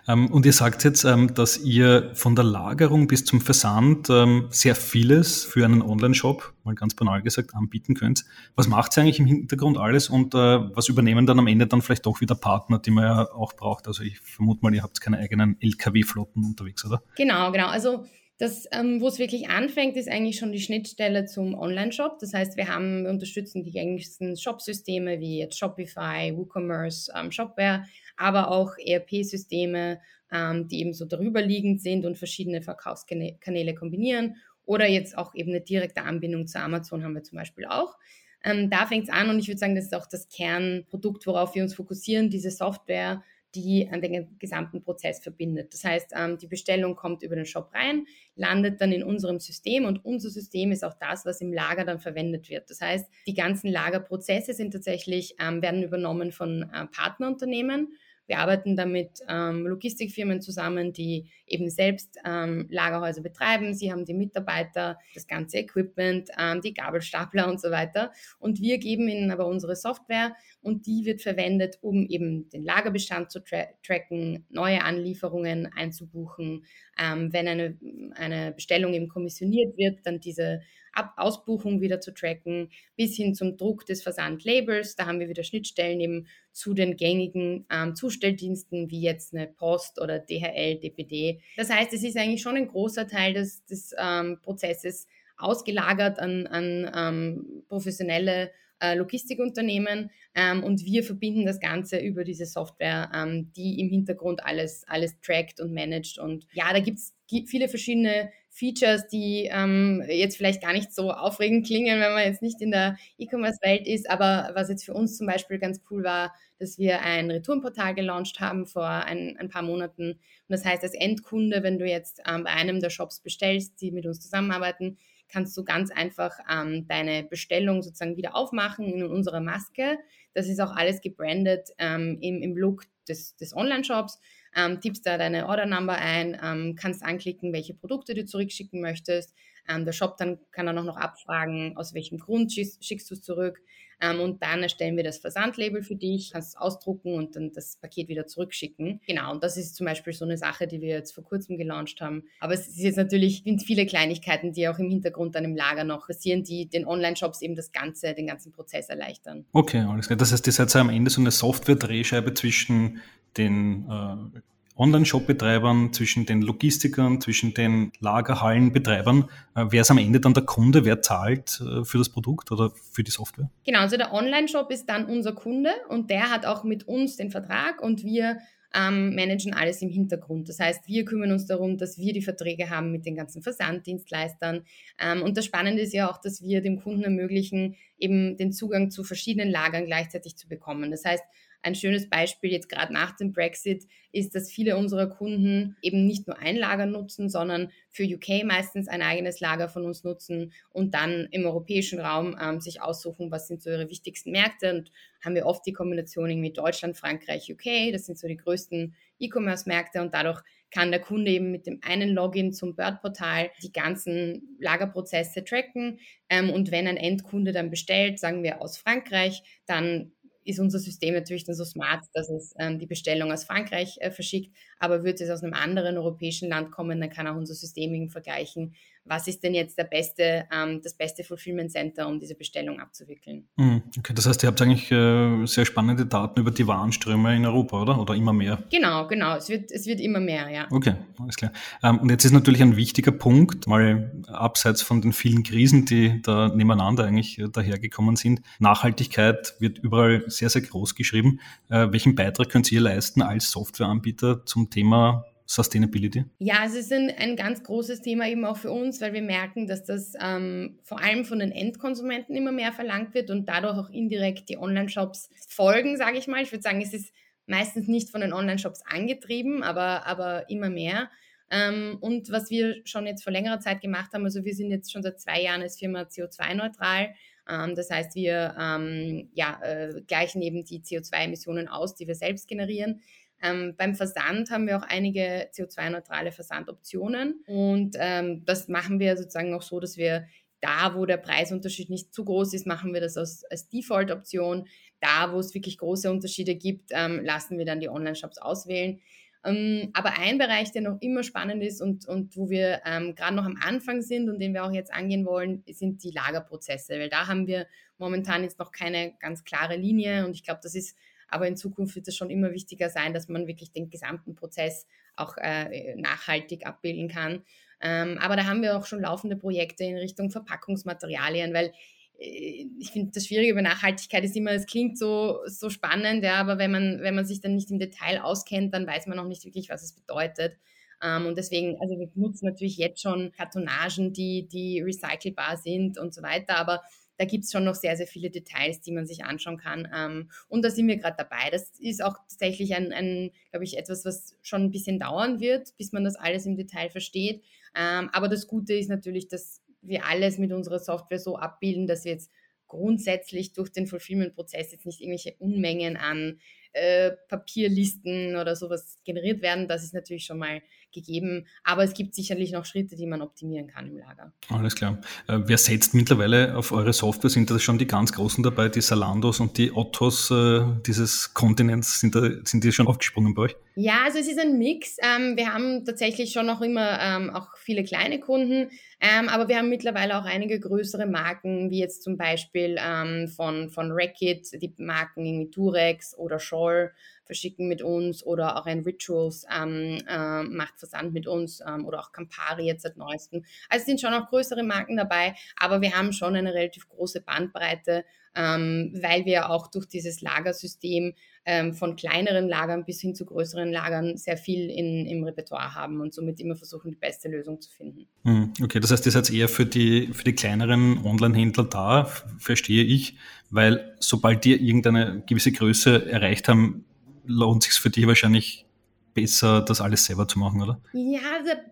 Ähm, 0.06 0.30
und 0.30 0.46
ihr 0.46 0.52
sagt 0.52 0.84
jetzt, 0.84 1.06
ähm, 1.06 1.34
dass 1.34 1.58
ihr 1.60 2.12
von 2.14 2.36
der 2.36 2.44
Lagerung 2.44 3.08
bis 3.08 3.24
zum 3.24 3.40
Versand 3.40 4.10
ähm, 4.10 4.48
sehr 4.50 4.76
vieles 4.76 5.46
für 5.46 5.64
einen 5.64 5.82
Online-Shop, 5.82 6.54
mal 6.66 6.76
ganz 6.76 6.94
banal 6.94 7.22
gesagt, 7.22 7.56
anbieten 7.56 7.96
könnt. 7.96 8.26
Was 8.56 8.68
macht 8.68 8.98
ihr 8.98 9.04
eigentlich 9.04 9.20
im 9.20 9.26
Hintergrund 9.26 9.78
alles 9.78 10.10
und 10.10 10.36
äh, 10.36 10.38
was 10.38 10.90
übernehmen 10.90 11.26
dann 11.26 11.40
am 11.40 11.48
Ende 11.48 11.68
dann 11.68 11.82
vielleicht 11.82 12.06
doch 12.06 12.20
wieder 12.20 12.36
Partner, 12.36 12.80
die 12.80 12.92
man 12.92 13.06
ja 13.06 13.32
auch 13.32 13.54
braucht? 13.54 13.88
Also 13.88 14.04
ich 14.04 14.20
vermute 14.20 14.60
mal, 14.62 14.76
ihr 14.76 14.84
habt 14.84 15.00
keine 15.00 15.20
eigenen 15.20 15.56
LKW-Flotten 15.62 16.44
unterwegs, 16.44 16.84
oder? 16.84 17.02
Genau, 17.16 17.50
genau. 17.54 17.68
Also 17.68 18.06
das, 18.44 18.68
ähm, 18.74 19.00
wo 19.00 19.08
es 19.08 19.20
wirklich 19.20 19.48
anfängt, 19.48 19.96
ist 19.96 20.10
eigentlich 20.10 20.38
schon 20.38 20.52
die 20.52 20.60
Schnittstelle 20.60 21.24
zum 21.24 21.58
Online-Shop. 21.58 22.20
Das 22.20 22.34
heißt, 22.34 22.58
wir 22.58 22.68
haben, 22.68 23.04
wir 23.04 23.10
unterstützen 23.10 23.64
die 23.64 23.72
gängigsten 23.72 24.36
Shop-Systeme 24.36 25.22
wie 25.22 25.40
jetzt 25.40 25.58
Shopify, 25.58 26.34
WooCommerce, 26.36 27.10
ähm, 27.16 27.32
Shopware, 27.32 27.86
aber 28.18 28.52
auch 28.52 28.74
ERP-Systeme, 28.78 30.02
ähm, 30.30 30.68
die 30.68 30.82
eben 30.82 30.94
so 30.94 31.06
darüber 31.06 31.42
liegend 31.42 31.82
sind 31.82 32.06
und 32.06 32.18
verschiedene 32.18 32.62
Verkaufskanäle 32.62 33.76
kombinieren. 33.76 34.36
Oder 34.66 34.90
jetzt 34.90 35.18
auch 35.18 35.34
eben 35.36 35.52
eine 35.52 35.62
direkte 35.62 36.02
Anbindung 36.02 36.46
zu 36.46 36.60
Amazon 36.60 37.02
haben 37.02 37.14
wir 37.14 37.24
zum 37.24 37.38
Beispiel 37.38 37.66
auch. 37.66 37.98
Ähm, 38.44 38.70
da 38.70 38.88
fängt 38.88 39.06
es 39.06 39.10
an 39.10 39.30
und 39.30 39.40
ich 39.40 39.48
würde 39.48 39.60
sagen, 39.60 39.76
das 39.76 39.86
ist 39.86 39.96
auch 39.96 40.06
das 40.06 40.28
Kernprodukt, 40.28 41.26
worauf 41.28 41.56
wir 41.56 41.64
uns 41.64 41.76
fokussieren, 41.76 42.30
diese 42.30 42.52
Software, 42.52 43.24
die 43.56 43.90
an 43.92 44.02
den 44.02 44.38
gesamten 44.40 44.82
Prozess 44.82 45.20
verbindet. 45.20 45.74
Das 45.74 45.84
heißt, 45.84 46.12
ähm, 46.16 46.38
die 46.38 46.48
Bestellung 46.48 46.96
kommt 46.96 47.24
über 47.24 47.36
den 47.36 47.46
Shop 47.46 47.72
rein, 47.74 48.06
landet 48.36 48.82
dann 48.82 48.92
in 48.92 49.04
unserem 49.04 49.40
System 49.40 49.86
und 49.86 50.04
unser 50.04 50.30
System 50.30 50.72
ist 50.72 50.84
auch 50.84 50.96
das, 51.00 51.26
was 51.26 51.42
im 51.42 51.54
Lager 51.54 51.86
dann 51.86 52.00
verwendet 52.00 52.50
wird. 52.50 52.70
Das 52.70 52.82
heißt, 52.82 53.10
die 53.28 53.34
ganzen 53.34 53.70
Lagerprozesse 53.70 54.54
sind 54.54 54.72
tatsächlich, 54.72 55.36
ähm, 55.40 55.62
werden 55.62 55.84
übernommen 55.84 56.32
von 56.32 56.64
äh, 56.64 56.88
Partnerunternehmen 56.88 57.94
wir 58.28 58.40
arbeiten 58.40 58.76
da 58.76 58.86
mit 58.86 59.20
ähm, 59.28 59.68
Logistikfirmen 59.68 60.42
zusammen, 60.42 60.94
die 60.94 61.30
eben 61.46 61.70
selbst 61.70 62.18
ähm, 62.26 62.68
Lagerhäuser 62.70 63.22
betreiben. 63.22 63.74
Sie 63.74 63.92
haben 63.92 64.06
die 64.06 64.14
Mitarbeiter, 64.14 64.98
das 65.14 65.28
ganze 65.28 65.58
Equipment, 65.58 66.30
ähm, 66.40 66.62
die 66.62 66.74
Gabelstapler 66.74 67.50
und 67.50 67.60
so 67.60 67.72
weiter. 67.72 68.12
Und 68.40 68.62
wir 68.62 68.78
geben 68.78 69.08
ihnen 69.08 69.32
aber 69.32 69.48
unsere 69.48 69.76
Software 69.76 70.36
und 70.62 70.86
die 70.86 71.06
wird 71.06 71.22
verwendet, 71.22 71.78
um 71.82 72.06
eben 72.08 72.50
den 72.50 72.64
Lagerbestand 72.64 73.32
zu 73.32 73.42
tra 73.42 73.66
tracken, 73.86 74.46
neue 74.50 74.84
Anlieferungen 74.84 75.68
einzubuchen. 75.76 76.66
Ähm, 76.98 77.34
wenn 77.34 77.48
eine, 77.48 77.78
eine 78.16 78.52
Bestellung 78.54 78.94
eben 78.94 79.10
kommissioniert 79.10 79.78
wird, 79.78 80.06
dann 80.06 80.20
diese 80.20 80.62
Ab 80.94 81.14
Ausbuchung 81.18 81.82
wieder 81.82 82.00
zu 82.00 82.14
tracken, 82.14 82.70
bis 82.96 83.16
hin 83.16 83.36
zum 83.36 83.58
Druck 83.58 83.86
des 83.86 84.04
Versandlabels. 84.04 84.96
Da 84.96 85.06
haben 85.06 85.20
wir 85.20 85.30
wieder 85.30 85.44
Schnittstellen 85.44 86.00
eben 86.00 86.28
zu 86.52 86.74
den 86.74 86.96
gängigen 86.98 87.66
ähm, 87.72 87.96
Zustelldiensten 87.96 88.90
wie 88.90 89.02
jetzt 89.02 89.34
eine 89.34 89.48
Post 89.48 90.00
oder 90.00 90.20
DHL, 90.20 90.80
DPD. 90.80 91.42
Das 91.58 91.70
heißt, 91.70 91.94
es 91.94 92.04
ist 92.04 92.18
eigentlich 92.18 92.42
schon 92.42 92.56
ein 92.56 92.68
großer 92.68 93.08
Teil 93.08 93.34
des, 93.34 93.66
des 93.66 93.94
ähm, 94.00 94.40
Prozesses 94.42 95.08
ausgelagert 95.38 96.20
an, 96.20 96.48
an 96.48 96.92
ähm, 96.96 97.64
professionelle 97.68 98.52
äh, 98.84 98.96
Logistikunternehmen 98.96 100.12
ähm, 100.36 100.64
und 100.64 100.84
wir 100.86 101.04
verbinden 101.04 101.46
das 101.46 101.60
Ganze 101.60 102.00
über 102.00 102.24
diese 102.24 102.46
Software, 102.46 103.10
ähm, 103.16 103.52
die 103.56 103.80
im 103.80 103.90
Hintergrund 103.90 104.46
alles, 104.46 104.84
alles 104.88 105.20
trackt 105.22 105.60
und 105.60 105.74
managt. 105.74 106.20
Und 106.20 106.46
ja, 106.52 106.72
da 106.74 106.80
gibt 106.80 107.00
es 107.00 107.14
viele 107.48 107.70
verschiedene 107.70 108.32
Features, 108.56 109.08
die 109.08 109.50
ähm, 109.52 110.04
jetzt 110.08 110.38
vielleicht 110.38 110.62
gar 110.62 110.74
nicht 110.74 110.94
so 110.94 111.12
aufregend 111.12 111.66
klingen, 111.66 112.00
wenn 112.00 112.14
man 112.14 112.24
jetzt 112.24 112.44
nicht 112.44 112.62
in 112.62 112.70
der 112.70 112.98
E-Commerce-Welt 113.18 113.88
ist. 113.88 114.08
Aber 114.10 114.52
was 114.54 114.70
jetzt 114.70 114.86
für 114.86 114.94
uns 114.94 115.18
zum 115.18 115.26
Beispiel 115.26 115.58
ganz 115.58 115.82
cool 115.90 116.04
war, 116.04 116.34
dass 116.60 116.78
wir 116.78 117.02
ein 117.02 117.32
Retourenportal 117.32 117.96
gelauncht 117.96 118.40
haben 118.40 118.68
vor 118.68 118.88
ein, 118.88 119.38
ein 119.40 119.50
paar 119.50 119.64
Monaten. 119.64 120.12
Und 120.12 120.20
das 120.50 120.64
heißt, 120.64 120.84
als 120.84 120.94
Endkunde, 120.94 121.64
wenn 121.64 121.80
du 121.80 121.86
jetzt 121.86 122.22
ähm, 122.28 122.44
bei 122.44 122.52
einem 122.52 122.80
der 122.80 122.92
Shops 122.92 123.22
bestellst, 123.22 123.82
die 123.82 123.92
mit 123.92 124.06
uns 124.06 124.22
zusammenarbeiten, 124.22 124.98
kannst 125.30 125.58
du 125.58 125.64
ganz 125.64 125.90
einfach 125.90 126.38
ähm, 126.48 126.86
deine 126.88 127.24
Bestellung 127.24 127.82
sozusagen 127.82 128.18
wieder 128.18 128.36
aufmachen 128.36 128.86
in 128.86 129.04
unserer 129.04 129.42
Maske. 129.42 129.98
Das 130.36 130.48
ist 130.48 130.62
auch 130.62 130.76
alles 130.76 131.02
gebrandet 131.02 131.70
ähm, 131.80 132.20
im, 132.22 132.44
im 132.44 132.56
Look 132.56 132.84
des, 133.08 133.36
des 133.36 133.56
Online-Shops 133.56 134.20
ähm, 134.56 134.82
tippst 134.82 135.06
da 135.06 135.18
deine 135.18 135.48
Order-Number 135.48 135.96
ein, 135.96 136.40
ähm, 136.44 136.76
kannst 136.76 137.04
anklicken, 137.04 137.54
welche 137.54 137.74
Produkte 137.74 138.14
du 138.14 138.26
zurückschicken 138.26 138.82
möchtest. 138.82 139.34
Ähm, 139.68 139.86
der 139.86 139.94
Shop 139.94 140.18
dann 140.18 140.40
kann 140.52 140.66
dann 140.66 140.78
auch 140.78 140.84
noch 140.84 140.98
abfragen, 140.98 141.78
aus 141.78 141.94
welchem 141.94 142.20
Grund 142.20 142.52
schickst, 142.52 142.84
schickst 142.84 143.10
du 143.10 143.16
es 143.16 143.22
zurück. 143.22 143.62
Ähm, 144.02 144.20
und 144.20 144.44
dann 144.44 144.64
erstellen 144.64 144.98
wir 144.98 145.04
das 145.04 145.20
Versandlabel 145.20 145.82
für 145.82 145.96
dich, 145.96 146.32
kannst 146.32 146.50
es 146.50 146.56
ausdrucken 146.58 147.14
und 147.14 147.36
dann 147.36 147.54
das 147.54 147.78
Paket 147.78 148.10
wieder 148.10 148.28
zurückschicken. 148.28 149.00
Genau, 149.08 149.32
und 149.32 149.44
das 149.44 149.56
ist 149.56 149.76
zum 149.76 149.86
Beispiel 149.86 150.14
so 150.14 150.26
eine 150.26 150.38
Sache, 150.38 150.68
die 150.68 150.82
wir 150.82 150.90
jetzt 150.90 151.14
vor 151.14 151.24
kurzem 151.24 151.58
gelauncht 151.58 152.02
haben. 152.02 152.24
Aber 152.40 152.54
es 152.54 152.68
ist 152.68 152.80
jetzt 152.80 152.98
natürlich 152.98 153.44
sind 153.44 153.64
viele 153.64 153.86
Kleinigkeiten, 153.86 154.52
die 154.52 154.68
auch 154.68 154.80
im 154.80 154.90
Hintergrund 154.90 155.36
dann 155.36 155.46
im 155.46 155.56
Lager 155.56 155.84
noch 155.84 156.08
passieren, 156.08 156.44
die 156.44 156.68
den 156.68 156.86
Online-Shops 156.86 157.42
eben 157.42 157.56
das 157.56 157.72
Ganze, 157.72 158.14
den 158.14 158.28
ganzen 158.28 158.52
Prozess 158.52 158.90
erleichtern. 158.90 159.46
Okay, 159.54 159.80
alles 159.80 160.08
klar. 160.08 160.18
Das 160.18 160.34
heißt, 160.34 160.46
ihr 160.48 160.54
seid 160.54 160.76
am 160.76 160.90
Ende 160.90 161.10
so 161.10 161.22
eine 161.22 161.32
Software-Drehscheibe 161.32 162.34
zwischen 162.34 163.02
den 163.38 163.88
äh, 163.90 164.40
Online-Shop-Betreibern, 164.76 165.94
zwischen 165.94 166.26
den 166.26 166.42
Logistikern, 166.42 167.22
zwischen 167.22 167.54
den 167.54 167.92
Lagerhallenbetreibern. 168.00 169.30
Äh, 169.56 169.66
wer 169.70 169.82
ist 169.82 169.92
am 169.92 169.98
Ende 169.98 170.20
dann 170.20 170.34
der 170.34 170.44
Kunde? 170.44 170.86
Wer 170.86 171.02
zahlt 171.02 171.62
äh, 171.62 171.84
für 171.84 171.98
das 171.98 172.10
Produkt 172.10 172.52
oder 172.52 172.72
für 172.92 173.04
die 173.04 173.12
Software? 173.12 173.50
Genau, 173.66 173.80
also 173.80 173.98
der 173.98 174.14
Online-Shop 174.14 174.72
ist 174.72 174.88
dann 174.88 175.06
unser 175.06 175.34
Kunde 175.34 175.70
und 175.90 176.10
der 176.10 176.30
hat 176.32 176.46
auch 176.46 176.64
mit 176.64 176.88
uns 176.88 177.18
den 177.18 177.30
Vertrag 177.30 177.82
und 177.82 178.04
wir 178.04 178.38
ähm, 178.74 179.14
managen 179.16 179.54
alles 179.54 179.82
im 179.82 179.90
Hintergrund. 179.90 180.50
Das 180.50 180.60
heißt, 180.60 180.88
wir 180.88 181.06
kümmern 181.06 181.32
uns 181.32 181.46
darum, 181.46 181.78
dass 181.78 181.98
wir 181.98 182.14
die 182.14 182.22
Verträge 182.22 182.70
haben 182.70 182.92
mit 182.92 183.06
den 183.06 183.16
ganzen 183.16 183.42
Versanddienstleistern. 183.44 184.66
Ähm, 185.00 185.22
und 185.22 185.38
das 185.38 185.46
Spannende 185.46 185.84
ist 185.84 185.94
ja 185.94 186.10
auch, 186.10 186.18
dass 186.20 186.42
wir 186.42 186.62
dem 186.62 186.82
Kunden 186.82 187.04
ermöglichen, 187.04 187.76
eben 188.00 188.36
den 188.38 188.52
Zugang 188.52 188.90
zu 188.90 189.04
verschiedenen 189.04 189.52
Lagern 189.52 189.86
gleichzeitig 189.86 190.36
zu 190.38 190.48
bekommen. 190.48 190.90
Das 190.90 191.06
heißt, 191.06 191.24
ein 191.64 191.76
schönes 191.76 192.10
Beispiel 192.10 192.52
jetzt 192.52 192.70
gerade 192.70 192.94
nach 192.94 193.16
dem 193.16 193.32
Brexit 193.32 193.88
ist, 194.12 194.36
dass 194.36 194.52
viele 194.52 194.78
unserer 194.78 195.08
Kunden 195.08 195.76
eben 195.82 196.06
nicht 196.06 196.28
nur 196.28 196.38
ein 196.38 196.56
Lager 196.56 196.86
nutzen, 196.86 197.30
sondern 197.30 197.72
für 197.90 198.04
UK 198.04 198.44
meistens 198.44 198.88
ein 198.88 199.02
eigenes 199.02 199.40
Lager 199.40 199.70
von 199.70 199.86
uns 199.86 200.04
nutzen 200.04 200.54
und 200.70 200.94
dann 200.94 201.28
im 201.32 201.46
europäischen 201.46 202.00
Raum 202.00 202.38
ähm, 202.40 202.60
sich 202.60 202.82
aussuchen, 202.82 203.32
was 203.32 203.48
sind 203.48 203.64
so 203.64 203.70
ihre 203.70 203.90
wichtigsten 203.90 204.32
Märkte. 204.32 204.72
Und 204.74 204.92
haben 205.24 205.36
wir 205.36 205.46
oft 205.46 205.66
die 205.66 205.74
Kombination 205.74 206.40
mit 206.40 206.58
Deutschland, 206.58 206.98
Frankreich, 206.98 207.50
UK. 207.52 207.92
Das 207.92 208.06
sind 208.06 208.20
so 208.20 208.28
die 208.28 208.38
größten 208.38 208.94
E-Commerce-Märkte 209.20 210.02
und 210.02 210.14
dadurch 210.14 210.42
kann 210.70 210.92
der 210.92 211.00
Kunde 211.00 211.32
eben 211.32 211.52
mit 211.52 211.66
dem 211.66 211.80
einen 211.84 212.10
Login 212.10 212.52
zum 212.52 212.76
Bird-Portal 212.76 213.52
die 213.62 213.72
ganzen 213.72 214.58
Lagerprozesse 214.60 215.44
tracken. 215.44 216.00
Ähm, 216.30 216.50
und 216.50 216.72
wenn 216.72 216.88
ein 216.88 216.98
Endkunde 216.98 217.52
dann 217.52 217.70
bestellt, 217.70 218.20
sagen 218.20 218.44
wir 218.44 218.62
aus 218.62 218.78
Frankreich, 218.78 219.44
dann 219.66 220.12
ist 220.46 220.60
unser 220.60 220.80
System 220.80 221.14
natürlich 221.14 221.46
dann 221.46 221.56
so 221.56 221.66
smart, 221.66 222.06
dass 222.14 222.30
es 222.30 222.54
ähm, 222.60 222.80
die 222.80 222.86
Bestellung 222.86 223.32
aus 223.32 223.44
Frankreich 223.44 223.98
äh, 224.00 224.12
verschickt, 224.12 224.56
aber 224.84 225.06
würde 225.06 225.24
es 225.24 225.30
aus 225.30 225.44
einem 225.44 225.54
anderen 225.54 225.98
europäischen 225.98 226.50
Land 226.50 226.72
kommen, 226.72 227.00
dann 227.00 227.10
kann 227.10 227.26
auch 227.26 227.38
unser 227.38 227.54
System 227.54 227.94
eben 227.94 228.10
vergleichen, 228.10 228.74
was 229.06 229.28
ist 229.28 229.44
denn 229.44 229.54
jetzt 229.54 229.78
der 229.78 229.84
beste, 229.84 230.46
ähm, 230.52 230.82
das 230.82 230.94
beste 230.94 231.24
Fulfillment 231.24 231.72
Center, 231.72 232.08
um 232.08 232.20
diese 232.20 232.36
Bestellung 232.36 232.80
abzuwickeln. 232.80 233.48
Hm, 233.58 233.84
okay, 233.98 234.14
das 234.14 234.26
heißt, 234.26 234.44
ihr 234.44 234.48
habt 234.48 234.62
eigentlich 234.62 234.92
äh, 234.92 235.46
sehr 235.46 235.66
spannende 235.66 236.06
Daten 236.06 236.40
über 236.40 236.52
die 236.52 236.68
Warenströme 236.68 237.36
in 237.36 237.46
Europa, 237.46 237.82
oder? 237.82 238.00
Oder 238.00 238.16
immer 238.16 238.32
mehr? 238.32 238.64
Genau, 238.72 239.08
genau. 239.08 239.36
Es 239.36 239.50
wird, 239.50 239.72
es 239.72 239.88
wird 239.88 240.00
immer 240.00 240.20
mehr, 240.20 240.50
ja. 240.50 240.68
Okay, 240.72 240.96
alles 241.20 241.36
klar. 241.36 241.52
Ähm, 241.82 242.00
und 242.00 242.10
jetzt 242.10 242.24
ist 242.24 242.32
natürlich 242.32 242.62
ein 242.62 242.78
wichtiger 242.78 243.12
Punkt, 243.12 243.68
mal 243.68 244.12
abseits 244.28 244.82
von 244.82 245.02
den 245.02 245.12
vielen 245.12 245.44
Krisen, 245.44 245.86
die 245.86 246.22
da 246.22 246.50
nebeneinander 246.50 247.06
eigentlich 247.06 247.40
äh, 247.40 247.50
dahergekommen 247.50 248.16
sind. 248.16 248.42
Nachhaltigkeit 248.60 249.56
wird 249.60 249.80
überall 249.80 250.24
sehr, 250.28 250.50
sehr 250.50 250.62
groß 250.62 250.96
geschrieben. 250.96 251.40
Äh, 251.70 251.92
welchen 251.92 252.16
Beitrag 252.16 252.50
könnt 252.50 252.72
ihr 252.72 252.80
leisten 252.80 253.22
als 253.22 253.52
Softwareanbieter 253.52 254.46
zum 254.46 254.70
Thema 254.74 255.26
Sustainability? 255.46 256.26
Ja, 256.40 256.64
es 256.66 256.74
ist 256.74 256.92
ein, 256.92 257.12
ein 257.18 257.36
ganz 257.36 257.64
großes 257.64 258.02
Thema 258.02 258.28
eben 258.28 258.46
auch 258.46 258.58
für 258.58 258.72
uns, 258.72 259.02
weil 259.02 259.14
wir 259.14 259.22
merken, 259.22 259.68
dass 259.68 259.84
das 259.84 260.14
ähm, 260.20 260.80
vor 260.84 261.02
allem 261.02 261.26
von 261.26 261.40
den 261.40 261.52
Endkonsumenten 261.52 262.36
immer 262.36 262.52
mehr 262.52 262.72
verlangt 262.72 263.14
wird 263.14 263.30
und 263.30 263.48
dadurch 263.48 263.78
auch 263.78 263.90
indirekt 263.90 264.50
die 264.50 264.58
Online-Shops 264.58 265.30
folgen, 265.48 265.98
sage 265.98 266.18
ich 266.18 266.28
mal. 266.28 266.42
Ich 266.42 266.52
würde 266.52 266.64
sagen, 266.64 266.82
es 266.82 266.94
ist 266.94 267.14
meistens 267.46 267.88
nicht 267.88 268.10
von 268.10 268.22
den 268.22 268.34
Online-Shops 268.34 268.82
angetrieben, 268.86 269.64
aber, 269.64 270.08
aber 270.08 270.50
immer 270.50 270.70
mehr. 270.70 271.10
Ähm, 271.52 271.98
und 272.00 272.32
was 272.32 272.50
wir 272.50 272.82
schon 272.86 273.06
jetzt 273.06 273.24
vor 273.24 273.34
längerer 273.34 273.60
Zeit 273.60 273.82
gemacht 273.82 274.14
haben, 274.14 274.24
also 274.24 274.44
wir 274.44 274.56
sind 274.56 274.72
jetzt 274.72 274.92
schon 274.92 275.04
seit 275.04 275.20
zwei 275.20 275.42
Jahren 275.42 275.62
als 275.62 275.78
Firma 275.78 276.02
CO2-neutral. 276.02 277.14
Ähm, 277.50 277.76
das 277.76 277.90
heißt, 277.90 278.16
wir 278.16 278.56
ähm, 278.58 279.30
ja, 279.34 279.60
äh, 279.62 280.02
gleichen 280.08 280.42
eben 280.42 280.64
die 280.64 280.82
CO2-Emissionen 280.82 281.68
aus, 281.68 281.96
die 281.96 282.08
wir 282.08 282.16
selbst 282.16 282.48
generieren. 282.48 283.02
Ähm, 283.44 283.76
beim 283.78 283.94
Versand 283.94 284.50
haben 284.50 284.68
wir 284.68 284.78
auch 284.78 284.88
einige 284.88 285.50
CO2-neutrale 285.54 286.32
Versandoptionen 286.32 287.44
und 287.46 287.96
ähm, 288.00 288.44
das 288.46 288.70
machen 288.70 289.00
wir 289.00 289.18
sozusagen 289.18 289.50
noch 289.50 289.62
so, 289.62 289.80
dass 289.80 289.98
wir 289.98 290.26
da, 290.62 290.96
wo 290.96 291.06
der 291.06 291.18
Preisunterschied 291.18 291.90
nicht 291.90 292.14
zu 292.14 292.24
groß 292.24 292.54
ist, 292.54 292.66
machen 292.66 292.94
wir 292.94 293.02
das 293.02 293.18
als, 293.18 293.44
als 293.52 293.68
Default-Option. 293.68 294.66
Da, 295.02 295.34
wo 295.34 295.40
es 295.40 295.54
wirklich 295.54 295.78
große 295.78 296.10
Unterschiede 296.10 296.56
gibt, 296.56 296.92
ähm, 296.94 297.22
lassen 297.22 297.58
wir 297.58 297.66
dann 297.66 297.82
die 297.82 297.90
Online-Shops 297.90 298.38
auswählen. 298.38 299.02
Ähm, 299.44 299.90
aber 299.94 300.18
ein 300.18 300.38
Bereich, 300.38 300.72
der 300.72 300.82
noch 300.82 301.02
immer 301.02 301.24
spannend 301.24 301.62
ist 301.64 301.82
und, 301.82 302.08
und 302.08 302.38
wo 302.38 302.50
wir 302.50 302.82
ähm, 302.86 303.14
gerade 303.14 303.36
noch 303.36 303.46
am 303.46 303.60
Anfang 303.62 304.02
sind 304.02 304.30
und 304.30 304.40
den 304.40 304.54
wir 304.54 304.64
auch 304.64 304.72
jetzt 304.72 304.94
angehen 304.94 305.26
wollen, 305.26 305.64
sind 305.68 306.02
die 306.04 306.12
Lagerprozesse, 306.12 306.94
weil 306.94 307.10
da 307.10 307.28
haben 307.28 307.46
wir 307.46 307.68
momentan 307.98 308.44
jetzt 308.44 308.60
noch 308.60 308.72
keine 308.72 309.14
ganz 309.20 309.44
klare 309.44 309.76
Linie 309.76 310.26
und 310.26 310.32
ich 310.32 310.44
glaube, 310.46 310.62
das 310.64 310.76
ist 310.76 310.98
aber 311.34 311.48
in 311.48 311.58
Zukunft 311.58 311.96
wird 311.96 312.08
es 312.08 312.16
schon 312.16 312.30
immer 312.30 312.52
wichtiger 312.52 312.90
sein, 312.90 313.14
dass 313.14 313.28
man 313.28 313.48
wirklich 313.48 313.72
den 313.72 313.90
gesamten 313.90 314.36
Prozess 314.36 314.88
auch 315.16 315.36
äh, 315.38 315.96
nachhaltig 315.96 316.66
abbilden 316.66 317.08
kann. 317.08 317.44
Ähm, 317.82 318.18
aber 318.20 318.36
da 318.36 318.46
haben 318.46 318.62
wir 318.62 318.78
auch 318.78 318.86
schon 318.86 319.02
laufende 319.02 319.36
Projekte 319.36 319.84
in 319.84 319.98
Richtung 319.98 320.32
Verpackungsmaterialien, 320.32 321.54
weil 321.54 321.74
äh, 322.18 322.66
ich 322.80 322.92
finde, 322.92 323.12
das 323.14 323.28
Schwierige 323.28 323.56
bei 323.56 323.62
Nachhaltigkeit 323.62 324.24
ist 324.24 324.36
immer, 324.36 324.52
es 324.52 324.66
klingt 324.66 324.98
so, 324.98 325.40
so 325.46 325.70
spannend, 325.70 326.24
ja, 326.24 326.36
aber 326.36 326.58
wenn 326.58 326.72
man, 326.72 327.02
wenn 327.02 327.16
man 327.16 327.26
sich 327.26 327.42
dann 327.42 327.56
nicht 327.56 327.72
im 327.72 327.80
Detail 327.80 328.22
auskennt, 328.22 328.74
dann 328.74 328.88
weiß 328.88 329.08
man 329.08 329.20
auch 329.20 329.28
nicht 329.28 329.44
wirklich, 329.46 329.70
was 329.70 329.84
es 329.84 329.94
bedeutet. 329.94 330.58
Ähm, 331.04 331.26
und 331.26 331.38
deswegen, 331.38 331.80
also 331.82 332.00
wir 332.00 332.10
nutzen 332.16 332.46
natürlich 332.46 332.78
jetzt 332.78 333.02
schon 333.02 333.32
Kartonagen, 333.32 334.14
die, 334.14 334.48
die 334.48 334.82
recycelbar 334.82 335.58
sind 335.58 335.98
und 335.98 336.14
so 336.14 336.22
weiter, 336.22 336.56
aber 336.56 336.82
da 337.18 337.26
gibt 337.26 337.44
es 337.44 337.52
schon 337.52 337.64
noch 337.64 337.76
sehr, 337.76 337.96
sehr 337.96 338.08
viele 338.08 338.30
Details, 338.30 338.82
die 338.82 338.92
man 338.92 339.06
sich 339.06 339.24
anschauen 339.24 339.58
kann. 339.58 339.88
Ähm, 339.96 340.32
und 340.48 340.64
da 340.64 340.70
sind 340.70 340.88
wir 340.88 340.98
gerade 340.98 341.18
dabei. 341.18 341.50
Das 341.52 341.72
ist 341.80 342.04
auch 342.04 342.18
tatsächlich 342.30 342.76
ein, 342.76 342.92
ein 342.92 343.32
glaube 343.52 343.66
ich, 343.66 343.78
etwas, 343.78 344.06
was 344.06 344.38
schon 344.42 344.64
ein 344.64 344.72
bisschen 344.72 345.00
dauern 345.00 345.40
wird, 345.40 345.76
bis 345.78 345.92
man 345.92 346.04
das 346.04 346.16
alles 346.16 346.46
im 346.46 346.56
Detail 346.56 346.90
versteht. 346.90 347.44
Ähm, 347.76 348.10
aber 348.12 348.28
das 348.28 348.48
Gute 348.48 348.74
ist 348.74 348.90
natürlich, 348.90 349.28
dass 349.28 349.62
wir 349.82 350.06
alles 350.06 350.38
mit 350.38 350.52
unserer 350.52 350.80
Software 350.80 351.20
so 351.20 351.38
abbilden, 351.38 351.88
dass 351.88 352.06
wir 352.06 352.14
jetzt 352.14 352.32
grundsätzlich 352.68 353.54
durch 353.54 353.72
den 353.72 353.86
Fulfillment-Prozess 353.86 354.72
jetzt 354.72 354.86
nicht 354.86 355.02
irgendwelche 355.02 355.36
Unmengen 355.38 355.96
an 355.96 356.40
äh, 356.72 357.12
Papierlisten 357.28 358.36
oder 358.36 358.56
sowas 358.56 359.00
generiert 359.06 359.44
werden. 359.44 359.68
Das 359.68 359.84
ist 359.84 359.94
natürlich 359.94 360.26
schon 360.26 360.40
mal 360.40 360.62
gegeben. 360.94 361.46
Aber 361.64 361.84
es 361.84 361.94
gibt 361.94 362.16
sicherlich 362.16 362.52
noch 362.52 362.66
Schritte, 362.66 362.96
die 362.96 363.06
man 363.06 363.22
optimieren 363.22 363.68
kann 363.68 363.88
im 363.88 363.98
Lager. 363.98 364.32
Alles 364.50 364.76
klar. 364.76 365.00
Äh, 365.28 365.40
wer 365.46 365.58
setzt 365.58 365.94
mittlerweile 365.94 366.58
auf 366.58 366.72
eure 366.72 366.94
Software? 366.94 367.30
Sind 367.30 367.50
da 367.50 367.60
schon 367.60 367.78
die 367.78 367.88
ganz 367.88 368.14
Großen 368.14 368.44
dabei, 368.44 368.70
die 368.70 368.82
Salandos 368.82 369.40
und 369.40 369.58
die 369.58 369.72
Ottos 369.72 370.32
äh, 370.32 370.62
dieses 370.86 371.34
Kontinents? 371.34 372.00
Sind, 372.00 372.16
da, 372.16 372.30
sind 372.44 372.64
die 372.64 372.72
schon 372.72 372.88
aufgesprungen 372.88 373.34
bei 373.34 373.44
euch? 373.44 373.56
Ja, 373.76 374.04
also 374.06 374.20
es 374.20 374.28
ist 374.28 374.40
ein 374.40 374.60
Mix. 374.60 374.98
Ähm, 375.02 375.36
wir 375.36 375.52
haben 375.52 375.84
tatsächlich 375.84 376.32
schon 376.32 376.46
noch 376.46 376.62
immer 376.62 377.00
ähm, 377.00 377.32
auch 377.32 377.58
viele 377.58 377.84
kleine 377.84 378.20
Kunden, 378.20 378.70
ähm, 379.00 379.30
aber 379.30 379.48
wir 379.48 379.58
haben 379.58 379.70
mittlerweile 379.70 380.18
auch 380.18 380.26
einige 380.26 380.60
größere 380.60 381.08
Marken, 381.08 381.72
wie 381.72 381.80
jetzt 381.80 382.04
zum 382.04 382.16
Beispiel 382.16 382.78
ähm, 382.80 383.28
von, 383.28 383.70
von 383.70 383.92
Racket, 383.92 384.48
die 384.62 384.74
Marken 384.78 385.26
irgendwie 385.26 385.50
Durex 385.50 386.16
oder 386.18 386.40
Scholl 386.40 386.92
verschicken 387.34 387.68
mit 387.68 387.82
uns 387.82 388.24
oder 388.24 388.58
auch 388.58 388.68
ein 388.68 388.82
Rituals 388.82 389.46
ähm, 389.52 389.98
äh, 390.08 390.44
macht 390.44 390.78
Versand 390.78 391.14
mit 391.14 391.26
uns 391.26 391.62
ähm, 391.68 391.86
oder 391.86 392.00
auch 392.00 392.12
Campari 392.12 392.68
jetzt 392.68 392.84
seit 392.84 392.96
neuestem. 392.96 393.44
Also 393.70 393.82
es 393.82 393.86
sind 393.88 394.00
schon 394.00 394.14
auch 394.14 394.30
größere 394.30 394.62
Marken 394.62 394.98
dabei, 394.98 395.34
aber 395.58 395.82
wir 395.82 395.94
haben 395.94 396.14
schon 396.14 396.36
eine 396.36 396.54
relativ 396.54 396.88
große 396.90 397.22
Bandbreite, 397.22 398.06
ähm, 398.36 398.94
weil 399.02 399.26
wir 399.26 399.50
auch 399.50 399.68
durch 399.68 399.88
dieses 399.88 400.22
Lagersystem 400.22 401.14
ähm, 401.46 401.74
von 401.74 401.96
kleineren 401.96 402.48
Lagern 402.48 402.86
bis 402.86 403.02
hin 403.02 403.16
zu 403.16 403.26
größeren 403.26 403.72
Lagern 403.72 404.18
sehr 404.18 404.38
viel 404.38 404.70
in, 404.70 405.08
im 405.08 405.24
Repertoire 405.24 405.76
haben 405.76 406.00
und 406.02 406.14
somit 406.14 406.40
immer 406.40 406.56
versuchen, 406.56 406.92
die 406.92 406.98
beste 406.98 407.30
Lösung 407.30 407.60
zu 407.62 407.70
finden. 407.72 408.08
Hm, 408.24 408.54
okay, 408.64 408.80
das 408.80 408.92
heißt, 408.92 409.06
ihr 409.06 409.12
seid 409.12 409.32
eher 409.32 409.50
für 409.50 409.66
die, 409.66 410.08
für 410.14 410.24
die 410.24 410.34
kleineren 410.34 411.04
Online-Händler 411.06 411.66
da, 411.66 412.06
verstehe 412.40 412.84
ich, 412.84 413.18
weil 413.50 413.96
sobald 414.00 414.46
die 414.46 414.54
irgendeine 414.54 415.24
gewisse 415.28 415.52
Größe 415.52 416.10
erreicht 416.10 416.48
haben, 416.48 416.86
lohnt 417.26 417.64
sich 417.64 417.74
für 417.74 417.90
dich 417.90 418.08
wahrscheinlich 418.08 418.66
besser, 419.14 419.62
das 419.62 419.82
alles 419.82 420.06
selber 420.06 420.28
zu 420.28 420.40
machen, 420.40 420.62
oder? 420.62 420.82
Ja, 420.94 421.20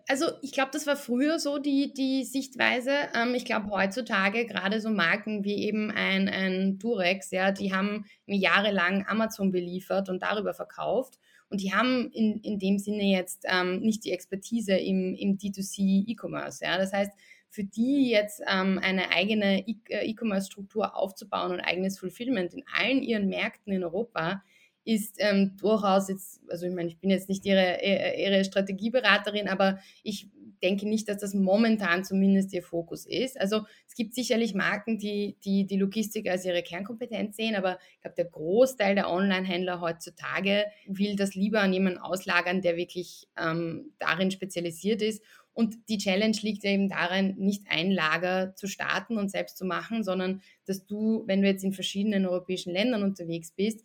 also 0.08 0.28
ich 0.42 0.52
glaube, 0.52 0.70
das 0.74 0.86
war 0.86 0.96
früher 0.96 1.40
so 1.40 1.58
die, 1.58 1.94
die 1.94 2.24
Sichtweise. 2.24 2.92
Ähm, 3.16 3.34
ich 3.36 3.46
glaube, 3.46 3.70
heutzutage 3.72 4.46
gerade 4.46 4.80
so 4.80 4.90
Marken 4.90 5.44
wie 5.44 5.64
eben 5.64 5.92
ein, 5.92 6.30
ein 6.30 6.78
Durex, 6.78 7.32
ja, 7.32 7.52
die 7.52 7.74
haben 7.74 8.06
jahrelang 8.26 9.06
Amazon 9.08 9.52
beliefert 9.52 10.10
und 10.10 10.22
darüber 10.22 10.54
verkauft. 10.54 11.20
Und 11.50 11.62
die 11.62 11.74
haben 11.74 12.10
in, 12.12 12.40
in 12.40 12.60
dem 12.60 12.78
Sinne 12.78 13.04
jetzt 13.04 13.46
ähm, 13.46 13.82
nicht 13.82 14.06
die 14.06 14.12
Expertise 14.12 14.74
im, 14.74 15.16
im 15.16 15.38
D2C 15.38 16.08
E-Commerce. 16.08 16.64
Ja? 16.64 16.78
Das 16.78 16.94
heißt, 16.94 17.12
für 17.50 17.66
die 17.66 18.10
jetzt 18.10 18.42
ähm, 18.48 18.80
eine 18.82 19.12
eigene 19.12 19.68
e-, 19.68 19.76
äh, 19.90 20.10
E-Commerce-Struktur 20.10 20.96
aufzubauen 20.96 21.52
und 21.52 21.60
eigenes 21.60 22.00
Fulfillment 22.00 22.54
in 22.54 22.64
allen 22.74 23.04
ihren 23.04 23.28
Märkten 23.28 23.74
in 23.74 23.84
Europa, 23.84 24.42
ist 24.84 25.16
ähm, 25.20 25.58
durchaus 25.58 26.10
jetzt, 26.10 26.42
also 26.50 26.66
ich 26.66 26.74
meine, 26.74 26.90
ich 26.90 26.98
bin 26.98 27.10
jetzt 27.10 27.30
nicht 27.30 27.46
ihre, 27.46 27.80
ihre 28.18 28.44
Strategieberaterin, 28.44 29.48
aber 29.48 29.80
ich 30.04 30.28
denke 30.62 30.88
nicht, 30.88 31.10
dass 31.10 31.18
das 31.18 31.34
momentan 31.34 32.04
zumindest 32.04 32.54
ihr 32.54 32.64
Fokus 32.64 33.06
ist. 33.06 33.40
Also 33.40 33.62
es 33.88 33.96
gibt 33.96 34.14
sicherlich 34.14 34.54
Marken, 34.54 34.98
die 34.98 35.38
die, 35.44 35.66
die 35.66 35.78
Logistik 35.78 36.30
als 36.30 36.46
ihre 36.46 36.64
Kernkompetenz 36.64 37.36
sehen, 37.36 37.56
aber 37.56 37.80
ich 37.96 38.02
glaube, 38.02 38.16
der 38.16 38.26
Großteil 38.26 38.96
der 38.96 39.10
Online-Händler 39.10 39.82
heutzutage 39.82 40.66
will 40.86 41.16
das 41.16 41.36
lieber 41.36 41.62
an 41.62 41.74
jemanden 41.74 42.00
auslagern, 42.00 42.62
der 42.62 42.78
wirklich 42.78 43.28
ähm, 43.38 43.94
darin 44.00 44.32
spezialisiert 44.32 45.02
ist. 45.02 45.24
Und 45.54 45.90
die 45.90 45.98
Challenge 45.98 46.38
liegt 46.42 46.64
eben 46.64 46.88
darin, 46.88 47.36
nicht 47.38 47.66
ein 47.70 47.92
Lager 47.92 48.56
zu 48.56 48.68
starten 48.68 49.18
und 49.18 49.30
selbst 49.30 49.58
zu 49.58 49.66
machen, 49.66 50.04
sondern 50.04 50.42
dass 50.66 50.86
du, 50.86 51.24
wenn 51.28 51.42
du 51.42 51.48
jetzt 51.48 51.64
in 51.64 51.74
verschiedenen 51.74 52.26
europäischen 52.26 52.72
Ländern 52.72 53.04
unterwegs 53.04 53.52
bist, 53.52 53.84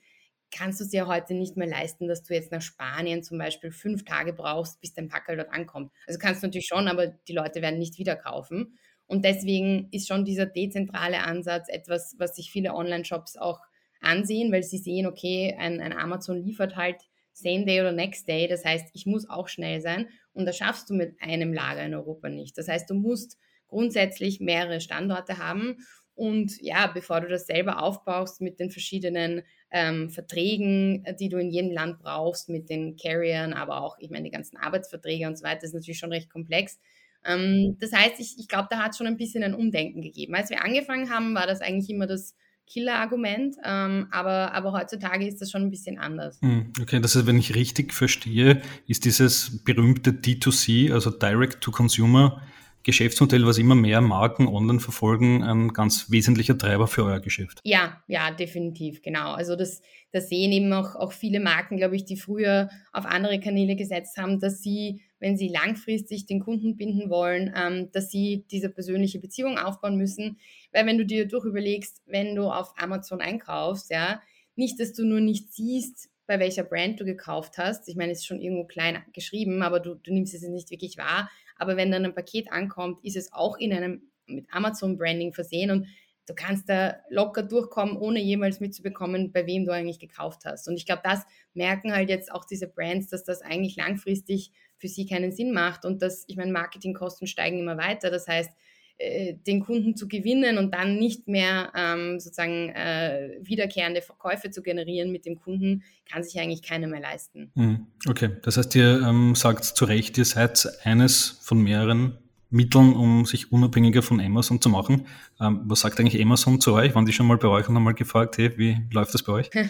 kannst 0.50 0.80
du 0.80 0.84
es 0.84 0.90
dir 0.90 1.06
heute 1.06 1.34
nicht 1.34 1.56
mehr 1.56 1.66
leisten, 1.66 2.08
dass 2.08 2.22
du 2.22 2.34
jetzt 2.34 2.52
nach 2.52 2.62
Spanien 2.62 3.22
zum 3.22 3.38
Beispiel 3.38 3.70
fünf 3.70 4.04
Tage 4.04 4.32
brauchst, 4.32 4.80
bis 4.80 4.94
dein 4.94 5.08
Packel 5.08 5.36
dort 5.36 5.52
ankommt. 5.52 5.92
Also 6.06 6.18
kannst 6.18 6.42
du 6.42 6.46
natürlich 6.46 6.68
schon, 6.68 6.88
aber 6.88 7.08
die 7.08 7.32
Leute 7.32 7.62
werden 7.62 7.78
nicht 7.78 7.98
wieder 7.98 8.16
kaufen. 8.16 8.78
Und 9.06 9.24
deswegen 9.24 9.88
ist 9.92 10.08
schon 10.08 10.24
dieser 10.24 10.46
dezentrale 10.46 11.22
Ansatz 11.22 11.68
etwas, 11.68 12.16
was 12.18 12.36
sich 12.36 12.50
viele 12.50 12.74
Online-Shops 12.74 13.36
auch 13.36 13.60
ansehen, 14.00 14.52
weil 14.52 14.62
sie 14.62 14.78
sehen, 14.78 15.06
okay, 15.06 15.56
ein, 15.58 15.80
ein 15.80 15.92
Amazon 15.92 16.42
liefert 16.42 16.76
halt 16.76 16.96
Same 17.32 17.64
Day 17.64 17.80
oder 17.80 17.92
Next 17.92 18.28
Day. 18.28 18.48
Das 18.48 18.64
heißt, 18.64 18.88
ich 18.94 19.06
muss 19.06 19.28
auch 19.28 19.48
schnell 19.48 19.80
sein 19.80 20.08
und 20.32 20.46
das 20.46 20.56
schaffst 20.56 20.90
du 20.90 20.94
mit 20.94 21.20
einem 21.20 21.52
Lager 21.52 21.84
in 21.84 21.94
Europa 21.94 22.28
nicht. 22.28 22.56
Das 22.58 22.68
heißt, 22.68 22.88
du 22.90 22.94
musst 22.94 23.38
grundsätzlich 23.68 24.40
mehrere 24.40 24.80
Standorte 24.80 25.38
haben 25.38 25.78
und 26.16 26.60
ja, 26.62 26.86
bevor 26.86 27.20
du 27.20 27.28
das 27.28 27.46
selber 27.46 27.82
aufbaust 27.82 28.40
mit 28.40 28.58
den 28.58 28.70
verschiedenen 28.70 29.42
ähm, 29.70 30.08
Verträgen, 30.08 31.04
äh, 31.04 31.14
die 31.14 31.28
du 31.28 31.38
in 31.38 31.50
jedem 31.50 31.70
Land 31.70 31.98
brauchst, 31.98 32.48
mit 32.48 32.70
den 32.70 32.96
Carriern, 32.96 33.52
aber 33.52 33.82
auch, 33.82 33.96
ich 34.00 34.10
meine, 34.10 34.24
die 34.24 34.30
ganzen 34.30 34.56
Arbeitsverträge 34.56 35.26
und 35.26 35.36
so 35.36 35.44
weiter, 35.44 35.64
ist 35.64 35.74
natürlich 35.74 35.98
schon 35.98 36.12
recht 36.12 36.30
komplex. 36.30 36.80
Ähm, 37.24 37.76
das 37.80 37.92
heißt, 37.92 38.18
ich, 38.18 38.36
ich 38.38 38.48
glaube, 38.48 38.68
da 38.70 38.78
hat 38.82 38.96
schon 38.96 39.06
ein 39.06 39.18
bisschen 39.18 39.44
ein 39.44 39.54
Umdenken 39.54 40.00
gegeben. 40.00 40.34
Als 40.34 40.48
wir 40.48 40.64
angefangen 40.64 41.10
haben, 41.10 41.34
war 41.34 41.46
das 41.46 41.60
eigentlich 41.60 41.90
immer 41.90 42.06
das 42.06 42.34
Killer-Argument, 42.66 43.56
ähm, 43.62 44.08
aber, 44.10 44.52
aber 44.54 44.72
heutzutage 44.72 45.26
ist 45.26 45.40
das 45.40 45.50
schon 45.50 45.62
ein 45.62 45.70
bisschen 45.70 45.98
anders. 45.98 46.40
Hm, 46.40 46.72
okay, 46.80 46.98
das 47.00 47.14
heißt, 47.14 47.26
wenn 47.26 47.38
ich 47.38 47.54
richtig 47.54 47.92
verstehe, 47.92 48.62
ist 48.86 49.04
dieses 49.04 49.62
berühmte 49.64 50.10
D2C, 50.10 50.92
also 50.92 51.10
Direct 51.10 51.60
to 51.60 51.70
Consumer, 51.70 52.42
Geschäftsmodell, 52.86 53.44
was 53.44 53.58
immer 53.58 53.74
mehr 53.74 54.00
Marken 54.00 54.46
online 54.46 54.78
verfolgen, 54.78 55.42
ein 55.42 55.72
ganz 55.72 56.08
wesentlicher 56.08 56.56
Treiber 56.56 56.86
für 56.86 57.02
euer 57.02 57.18
Geschäft. 57.18 57.58
Ja, 57.64 58.00
ja, 58.06 58.30
definitiv, 58.30 59.02
genau. 59.02 59.32
Also 59.32 59.56
das, 59.56 59.82
das 60.12 60.28
sehen 60.28 60.52
eben 60.52 60.72
auch, 60.72 60.94
auch 60.94 61.10
viele 61.10 61.40
Marken, 61.40 61.78
glaube 61.78 61.96
ich, 61.96 62.04
die 62.04 62.16
früher 62.16 62.70
auf 62.92 63.04
andere 63.04 63.40
Kanäle 63.40 63.74
gesetzt 63.74 64.16
haben, 64.18 64.38
dass 64.38 64.62
sie, 64.62 65.02
wenn 65.18 65.36
sie 65.36 65.48
langfristig 65.48 66.26
den 66.26 66.38
Kunden 66.38 66.76
binden 66.76 67.10
wollen, 67.10 67.52
ähm, 67.56 67.90
dass 67.90 68.08
sie 68.08 68.44
diese 68.52 68.68
persönliche 68.68 69.18
Beziehung 69.18 69.58
aufbauen 69.58 69.96
müssen. 69.96 70.38
Weil 70.70 70.86
wenn 70.86 70.96
du 70.96 71.04
dir 71.04 71.26
durch 71.26 71.44
überlegst, 71.44 72.02
wenn 72.06 72.36
du 72.36 72.44
auf 72.44 72.72
Amazon 72.76 73.20
einkaufst, 73.20 73.90
ja, 73.90 74.22
nicht, 74.54 74.78
dass 74.78 74.92
du 74.92 75.04
nur 75.04 75.20
nicht 75.20 75.52
siehst, 75.52 76.08
bei 76.26 76.38
welcher 76.38 76.64
Brand 76.64 77.00
du 77.00 77.04
gekauft 77.04 77.58
hast. 77.58 77.88
Ich 77.88 77.96
meine, 77.96 78.12
es 78.12 78.18
ist 78.18 78.26
schon 78.26 78.40
irgendwo 78.40 78.64
klein 78.64 79.02
geschrieben, 79.12 79.62
aber 79.62 79.80
du, 79.80 79.94
du 79.94 80.12
nimmst 80.12 80.34
es 80.34 80.42
nicht 80.42 80.70
wirklich 80.70 80.96
wahr. 80.96 81.30
Aber 81.56 81.76
wenn 81.76 81.90
dann 81.90 82.04
ein 82.04 82.14
Paket 82.14 82.52
ankommt, 82.52 83.04
ist 83.04 83.16
es 83.16 83.32
auch 83.32 83.56
in 83.58 83.72
einem 83.72 84.10
mit 84.26 84.46
Amazon-Branding 84.50 85.32
versehen 85.32 85.70
und 85.70 85.86
du 86.26 86.34
kannst 86.34 86.68
da 86.68 86.96
locker 87.08 87.42
durchkommen, 87.42 87.96
ohne 87.96 88.20
jemals 88.20 88.60
mitzubekommen, 88.60 89.32
bei 89.32 89.46
wem 89.46 89.64
du 89.64 89.72
eigentlich 89.72 90.00
gekauft 90.00 90.44
hast. 90.44 90.68
Und 90.68 90.74
ich 90.74 90.84
glaube, 90.84 91.02
das 91.04 91.22
merken 91.54 91.92
halt 91.92 92.08
jetzt 92.08 92.32
auch 92.32 92.44
diese 92.44 92.66
Brands, 92.66 93.08
dass 93.08 93.24
das 93.24 93.42
eigentlich 93.42 93.76
langfristig 93.76 94.50
für 94.76 94.88
sie 94.88 95.06
keinen 95.06 95.32
Sinn 95.32 95.52
macht 95.52 95.84
und 95.84 96.02
dass, 96.02 96.24
ich 96.26 96.36
meine, 96.36 96.52
Marketingkosten 96.52 97.26
steigen 97.26 97.60
immer 97.60 97.78
weiter. 97.78 98.10
Das 98.10 98.26
heißt, 98.26 98.50
äh, 98.98 99.34
den 99.46 99.60
Kunden 99.60 99.96
zu 99.96 100.08
gewinnen 100.08 100.58
und 100.58 100.72
dann 100.72 100.98
nicht 100.98 101.28
mehr 101.28 101.72
ähm, 101.76 102.18
sozusagen 102.18 102.70
äh, 102.70 103.38
wiederkehrende 103.42 104.00
Verkäufe 104.00 104.50
zu 104.50 104.62
generieren 104.62 105.12
mit 105.12 105.26
dem 105.26 105.38
Kunden, 105.38 105.82
kann 106.10 106.22
sich 106.22 106.40
eigentlich 106.40 106.62
keiner 106.62 106.86
mehr 106.86 107.00
leisten. 107.00 107.50
Hm, 107.56 107.86
okay, 108.08 108.30
das 108.42 108.56
heißt, 108.56 108.74
ihr 108.74 109.02
ähm, 109.06 109.34
sagt 109.34 109.64
zu 109.64 109.84
Recht, 109.84 110.16
ihr 110.16 110.24
seid 110.24 110.66
eines 110.84 111.40
von 111.42 111.60
mehreren 111.62 112.18
Mitteln, 112.50 112.94
um 112.94 113.26
sich 113.26 113.50
unabhängiger 113.50 114.02
von 114.02 114.20
Amazon 114.20 114.60
zu 114.60 114.68
machen. 114.68 115.06
Ähm, 115.40 115.62
was 115.64 115.80
sagt 115.80 115.98
eigentlich 115.98 116.20
Amazon 116.22 116.60
zu 116.60 116.74
euch? 116.74 116.94
Waren 116.94 117.06
die 117.06 117.12
schon 117.12 117.26
mal 117.26 117.38
bei 117.38 117.48
euch 117.48 117.68
und 117.68 117.74
haben 117.74 117.82
mal 117.82 117.94
gefragt, 117.94 118.38
hey, 118.38 118.56
wie 118.56 118.78
läuft 118.92 119.14
das 119.14 119.22
bei 119.22 119.32
euch? 119.32 119.50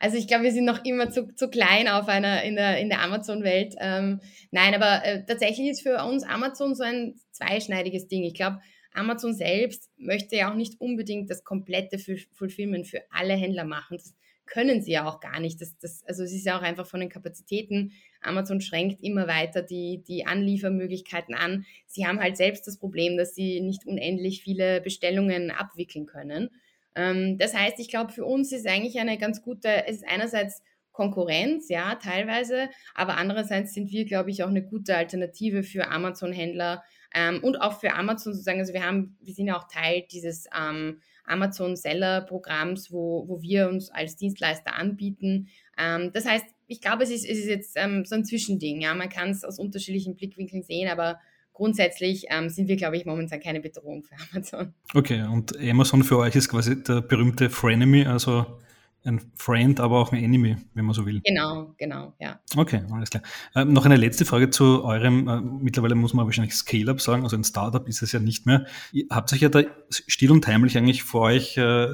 Also 0.00 0.16
ich 0.16 0.26
glaube, 0.26 0.44
wir 0.44 0.52
sind 0.52 0.64
noch 0.64 0.84
immer 0.84 1.10
zu, 1.10 1.32
zu 1.34 1.48
klein 1.48 1.86
auf 1.86 2.08
einer, 2.08 2.42
in 2.42 2.56
der, 2.56 2.78
in 2.78 2.88
der 2.88 3.02
Amazon-Welt. 3.02 3.74
Ähm, 3.78 4.20
nein, 4.50 4.74
aber 4.74 5.04
äh, 5.04 5.24
tatsächlich 5.24 5.68
ist 5.68 5.82
für 5.82 6.02
uns 6.04 6.24
Amazon 6.24 6.74
so 6.74 6.82
ein 6.82 7.14
zweischneidiges 7.30 8.08
Ding. 8.08 8.24
Ich 8.24 8.34
glaube, 8.34 8.58
Amazon 8.94 9.34
selbst 9.34 9.90
möchte 9.96 10.36
ja 10.36 10.50
auch 10.50 10.56
nicht 10.56 10.80
unbedingt 10.80 11.30
das 11.30 11.44
komplette 11.44 11.98
Fulfillment 11.98 12.86
für 12.86 13.02
alle 13.10 13.34
Händler 13.34 13.64
machen. 13.64 13.96
Das 13.96 14.14
können 14.46 14.82
sie 14.82 14.92
ja 14.92 15.08
auch 15.08 15.20
gar 15.20 15.40
nicht. 15.40 15.60
Das, 15.60 15.78
das, 15.78 16.04
also 16.06 16.22
es 16.22 16.32
ist 16.32 16.44
ja 16.44 16.58
auch 16.58 16.62
einfach 16.62 16.86
von 16.86 17.00
den 17.00 17.08
Kapazitäten. 17.08 17.92
Amazon 18.20 18.60
schränkt 18.60 19.02
immer 19.02 19.26
weiter 19.26 19.62
die, 19.62 20.02
die 20.06 20.26
Anliefermöglichkeiten 20.26 21.34
an. 21.34 21.64
Sie 21.86 22.06
haben 22.06 22.20
halt 22.20 22.36
selbst 22.36 22.66
das 22.66 22.78
Problem, 22.78 23.16
dass 23.16 23.34
sie 23.34 23.60
nicht 23.60 23.86
unendlich 23.86 24.42
viele 24.42 24.80
Bestellungen 24.80 25.50
abwickeln 25.50 26.06
können. 26.06 26.50
Ähm, 26.94 27.38
das 27.38 27.54
heißt, 27.54 27.78
ich 27.78 27.88
glaube, 27.88 28.12
für 28.12 28.24
uns 28.24 28.52
ist 28.52 28.66
eigentlich 28.66 28.98
eine 28.98 29.18
ganz 29.18 29.42
gute, 29.42 29.86
es 29.86 29.96
ist 29.96 30.08
einerseits 30.08 30.62
Konkurrenz, 30.92 31.68
ja, 31.70 31.94
teilweise, 31.94 32.68
aber 32.94 33.16
andererseits 33.16 33.72
sind 33.72 33.90
wir, 33.90 34.04
glaube 34.04 34.30
ich, 34.30 34.44
auch 34.44 34.48
eine 34.48 34.62
gute 34.62 34.94
Alternative 34.94 35.62
für 35.62 35.88
Amazon-Händler 35.88 36.84
ähm, 37.14 37.42
und 37.42 37.60
auch 37.60 37.80
für 37.80 37.94
Amazon 37.94 38.34
sozusagen. 38.34 38.60
Also 38.60 38.74
wir 38.74 38.84
haben, 38.84 39.16
wir 39.20 39.32
sind 39.32 39.46
ja 39.46 39.56
auch 39.56 39.68
Teil 39.68 40.04
dieses 40.10 40.46
ähm, 40.54 41.00
Amazon 41.24 41.76
Seller 41.76 42.22
Programms, 42.22 42.90
wo, 42.90 43.26
wo 43.28 43.40
wir 43.42 43.68
uns 43.68 43.90
als 43.90 44.16
Dienstleister 44.16 44.74
anbieten. 44.74 45.48
Ähm, 45.78 46.10
das 46.12 46.26
heißt, 46.26 46.46
ich 46.66 46.80
glaube, 46.80 47.04
es 47.04 47.10
ist, 47.10 47.24
es 47.24 47.38
ist 47.38 47.48
jetzt 47.48 47.72
ähm, 47.76 48.04
so 48.04 48.14
ein 48.14 48.24
Zwischending. 48.24 48.80
Ja, 48.80 48.94
man 48.94 49.08
kann 49.08 49.30
es 49.30 49.44
aus 49.44 49.58
unterschiedlichen 49.58 50.16
Blickwinkeln 50.16 50.62
sehen, 50.62 50.88
aber 50.88 51.20
grundsätzlich 51.52 52.26
ähm, 52.30 52.48
sind 52.48 52.68
wir, 52.68 52.76
glaube 52.76 52.96
ich, 52.96 53.04
momentan 53.04 53.40
keine 53.40 53.60
Bedrohung 53.60 54.02
für 54.02 54.14
Amazon. 54.32 54.74
Okay, 54.94 55.22
und 55.22 55.56
Amazon 55.58 56.02
für 56.02 56.18
euch 56.18 56.34
ist 56.34 56.48
quasi 56.48 56.82
der 56.82 57.02
berühmte 57.02 57.50
Frenemy, 57.50 58.06
also 58.06 58.58
ein 59.04 59.20
Friend, 59.34 59.80
aber 59.80 59.98
auch 59.98 60.12
ein 60.12 60.22
Enemy, 60.22 60.56
wenn 60.74 60.84
man 60.84 60.94
so 60.94 61.06
will. 61.06 61.20
Genau, 61.24 61.74
genau, 61.76 62.12
ja. 62.20 62.40
Okay, 62.56 62.82
alles 62.92 63.10
klar. 63.10 63.22
Ähm, 63.54 63.72
noch 63.72 63.84
eine 63.84 63.96
letzte 63.96 64.24
Frage 64.24 64.50
zu 64.50 64.84
eurem, 64.84 65.28
äh, 65.28 65.40
mittlerweile 65.40 65.94
muss 65.94 66.14
man 66.14 66.26
wahrscheinlich 66.26 66.54
Scale-Up 66.54 67.00
sagen, 67.00 67.24
also 67.24 67.36
ein 67.36 67.44
Startup 67.44 67.86
ist 67.88 68.02
es 68.02 68.12
ja 68.12 68.20
nicht 68.20 68.46
mehr. 68.46 68.66
Ihr 68.92 69.06
habt 69.10 69.32
euch 69.32 69.40
ja 69.40 69.48
da 69.48 69.62
still 69.90 70.30
und 70.30 70.46
heimlich 70.46 70.76
eigentlich 70.78 71.02
vor 71.02 71.22
euch 71.22 71.56
äh, 71.56 71.88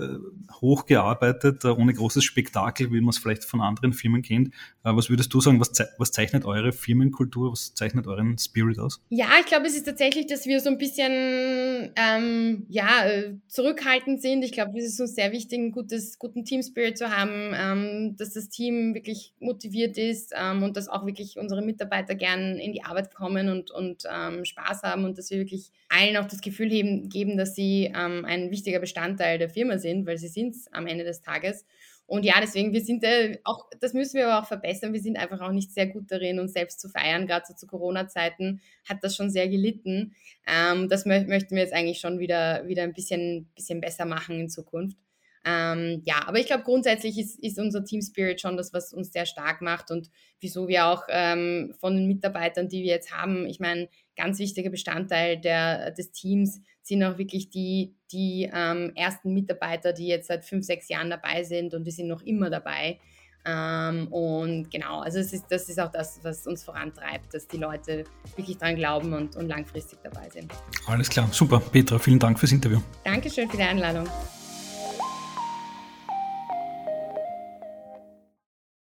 hochgearbeitet, 0.60 1.64
äh, 1.64 1.68
ohne 1.68 1.94
großes 1.94 2.24
Spektakel, 2.24 2.92
wie 2.92 3.00
man 3.00 3.10
es 3.10 3.18
vielleicht 3.18 3.44
von 3.44 3.60
anderen 3.60 3.92
Firmen 3.92 4.22
kennt. 4.22 4.48
Äh, 4.84 4.94
was 4.94 5.08
würdest 5.08 5.32
du 5.32 5.40
sagen, 5.40 5.60
was, 5.60 5.72
ze 5.72 5.88
was, 5.98 6.12
zeichnet 6.12 6.44
eure 6.44 6.72
Firmenkultur, 6.72 7.52
was 7.52 7.74
zeichnet 7.74 8.06
euren 8.06 8.36
Spirit 8.38 8.78
aus? 8.78 9.00
Ja, 9.08 9.28
ich 9.40 9.46
glaube, 9.46 9.66
es 9.66 9.76
ist 9.76 9.86
tatsächlich, 9.86 10.26
dass 10.26 10.46
wir 10.46 10.60
so 10.60 10.68
ein 10.68 10.78
bisschen 10.78 11.92
ähm, 11.96 12.66
ja, 12.68 13.04
äh, 13.06 13.34
zurückhaltend 13.48 14.20
sind. 14.20 14.44
Ich 14.44 14.52
glaube, 14.52 14.78
es 14.78 14.84
ist 14.84 15.00
uns 15.00 15.14
sehr 15.14 15.32
wichtig, 15.32 15.58
einen 15.58 15.72
guten 15.72 16.44
Team-Spirit 16.44 16.97
zu 16.98 17.16
haben, 17.16 17.54
ähm, 17.54 18.16
dass 18.16 18.34
das 18.34 18.48
Team 18.48 18.94
wirklich 18.94 19.32
motiviert 19.40 19.96
ist 19.96 20.34
ähm, 20.36 20.62
und 20.62 20.76
dass 20.76 20.88
auch 20.88 21.06
wirklich 21.06 21.38
unsere 21.38 21.62
Mitarbeiter 21.62 22.14
gern 22.14 22.58
in 22.58 22.72
die 22.72 22.84
Arbeit 22.84 23.14
kommen 23.14 23.48
und, 23.48 23.70
und 23.70 24.04
ähm, 24.12 24.44
Spaß 24.44 24.82
haben 24.82 25.04
und 25.04 25.16
dass 25.16 25.30
wir 25.30 25.38
wirklich 25.38 25.70
allen 25.88 26.16
auch 26.18 26.26
das 26.26 26.40
Gefühl 26.40 26.68
heben, 26.70 27.08
geben, 27.08 27.38
dass 27.38 27.54
sie 27.54 27.92
ähm, 27.94 28.24
ein 28.24 28.50
wichtiger 28.50 28.80
Bestandteil 28.80 29.38
der 29.38 29.48
Firma 29.48 29.78
sind, 29.78 30.06
weil 30.06 30.18
sie 30.18 30.28
sind 30.28 30.56
es 30.56 30.72
am 30.72 30.86
Ende 30.86 31.04
des 31.04 31.22
Tages. 31.22 31.64
Und 32.08 32.24
ja, 32.24 32.36
deswegen, 32.40 32.72
wir 32.72 32.82
sind 32.82 33.04
äh, 33.04 33.38
auch, 33.44 33.66
das 33.80 33.92
müssen 33.92 34.14
wir 34.16 34.28
aber 34.28 34.42
auch 34.42 34.48
verbessern. 34.48 34.94
Wir 34.94 35.00
sind 35.00 35.18
einfach 35.18 35.42
auch 35.42 35.52
nicht 35.52 35.72
sehr 35.72 35.86
gut 35.86 36.10
darin, 36.10 36.40
uns 36.40 36.54
selbst 36.54 36.80
zu 36.80 36.88
feiern. 36.88 37.26
Gerade 37.26 37.44
so 37.46 37.52
zu 37.52 37.66
Corona-Zeiten 37.66 38.62
hat 38.88 39.04
das 39.04 39.14
schon 39.14 39.28
sehr 39.28 39.46
gelitten. 39.46 40.14
Ähm, 40.46 40.88
das 40.88 41.04
mö 41.04 41.26
möchten 41.26 41.54
wir 41.54 41.62
jetzt 41.62 41.74
eigentlich 41.74 42.00
schon 42.00 42.18
wieder, 42.18 42.66
wieder 42.66 42.82
ein 42.82 42.94
bisschen, 42.94 43.50
bisschen 43.54 43.82
besser 43.82 44.06
machen 44.06 44.40
in 44.40 44.48
Zukunft. 44.48 44.96
Ähm, 45.44 46.02
ja, 46.04 46.26
aber 46.26 46.38
ich 46.38 46.46
glaube, 46.46 46.64
grundsätzlich 46.64 47.18
ist, 47.18 47.38
ist 47.42 47.58
unser 47.58 47.84
Team 47.84 48.02
Spirit 48.02 48.40
schon 48.40 48.56
das, 48.56 48.72
was 48.72 48.92
uns 48.92 49.12
sehr 49.12 49.26
stark 49.26 49.62
macht 49.62 49.90
und 49.90 50.10
wieso 50.40 50.68
wir 50.68 50.86
auch 50.86 51.04
ähm, 51.08 51.74
von 51.78 51.96
den 51.96 52.06
Mitarbeitern, 52.06 52.68
die 52.68 52.82
wir 52.82 52.92
jetzt 52.92 53.12
haben, 53.12 53.46
ich 53.46 53.60
meine, 53.60 53.88
ganz 54.16 54.38
wichtiger 54.38 54.70
Bestandteil 54.70 55.40
der, 55.40 55.92
des 55.92 56.12
Teams 56.12 56.60
sind 56.82 57.04
auch 57.04 57.18
wirklich 57.18 57.50
die, 57.50 57.94
die 58.10 58.50
ähm, 58.52 58.92
ersten 58.94 59.32
Mitarbeiter, 59.32 59.92
die 59.92 60.08
jetzt 60.08 60.28
seit 60.28 60.44
fünf, 60.44 60.64
sechs 60.64 60.88
Jahren 60.88 61.10
dabei 61.10 61.44
sind 61.44 61.74
und 61.74 61.84
die 61.84 61.90
sind 61.90 62.08
noch 62.08 62.22
immer 62.22 62.50
dabei. 62.50 62.98
Ähm, 63.44 64.08
und 64.08 64.70
genau, 64.70 65.00
also 65.00 65.18
es 65.18 65.32
ist, 65.32 65.46
das 65.48 65.68
ist 65.68 65.78
auch 65.80 65.90
das, 65.90 66.20
was 66.22 66.46
uns 66.46 66.64
vorantreibt, 66.64 67.32
dass 67.32 67.46
die 67.46 67.56
Leute 67.56 68.04
wirklich 68.36 68.58
dran 68.58 68.76
glauben 68.76 69.12
und, 69.12 69.36
und 69.36 69.48
langfristig 69.48 70.00
dabei 70.02 70.28
sind. 70.30 70.52
Alles 70.86 71.08
klar, 71.08 71.28
super. 71.32 71.60
Petra, 71.60 71.98
vielen 71.98 72.18
Dank 72.18 72.38
fürs 72.38 72.52
Interview. 72.52 72.80
Dankeschön 73.04 73.48
für 73.48 73.56
die 73.56 73.62
Einladung. 73.62 74.08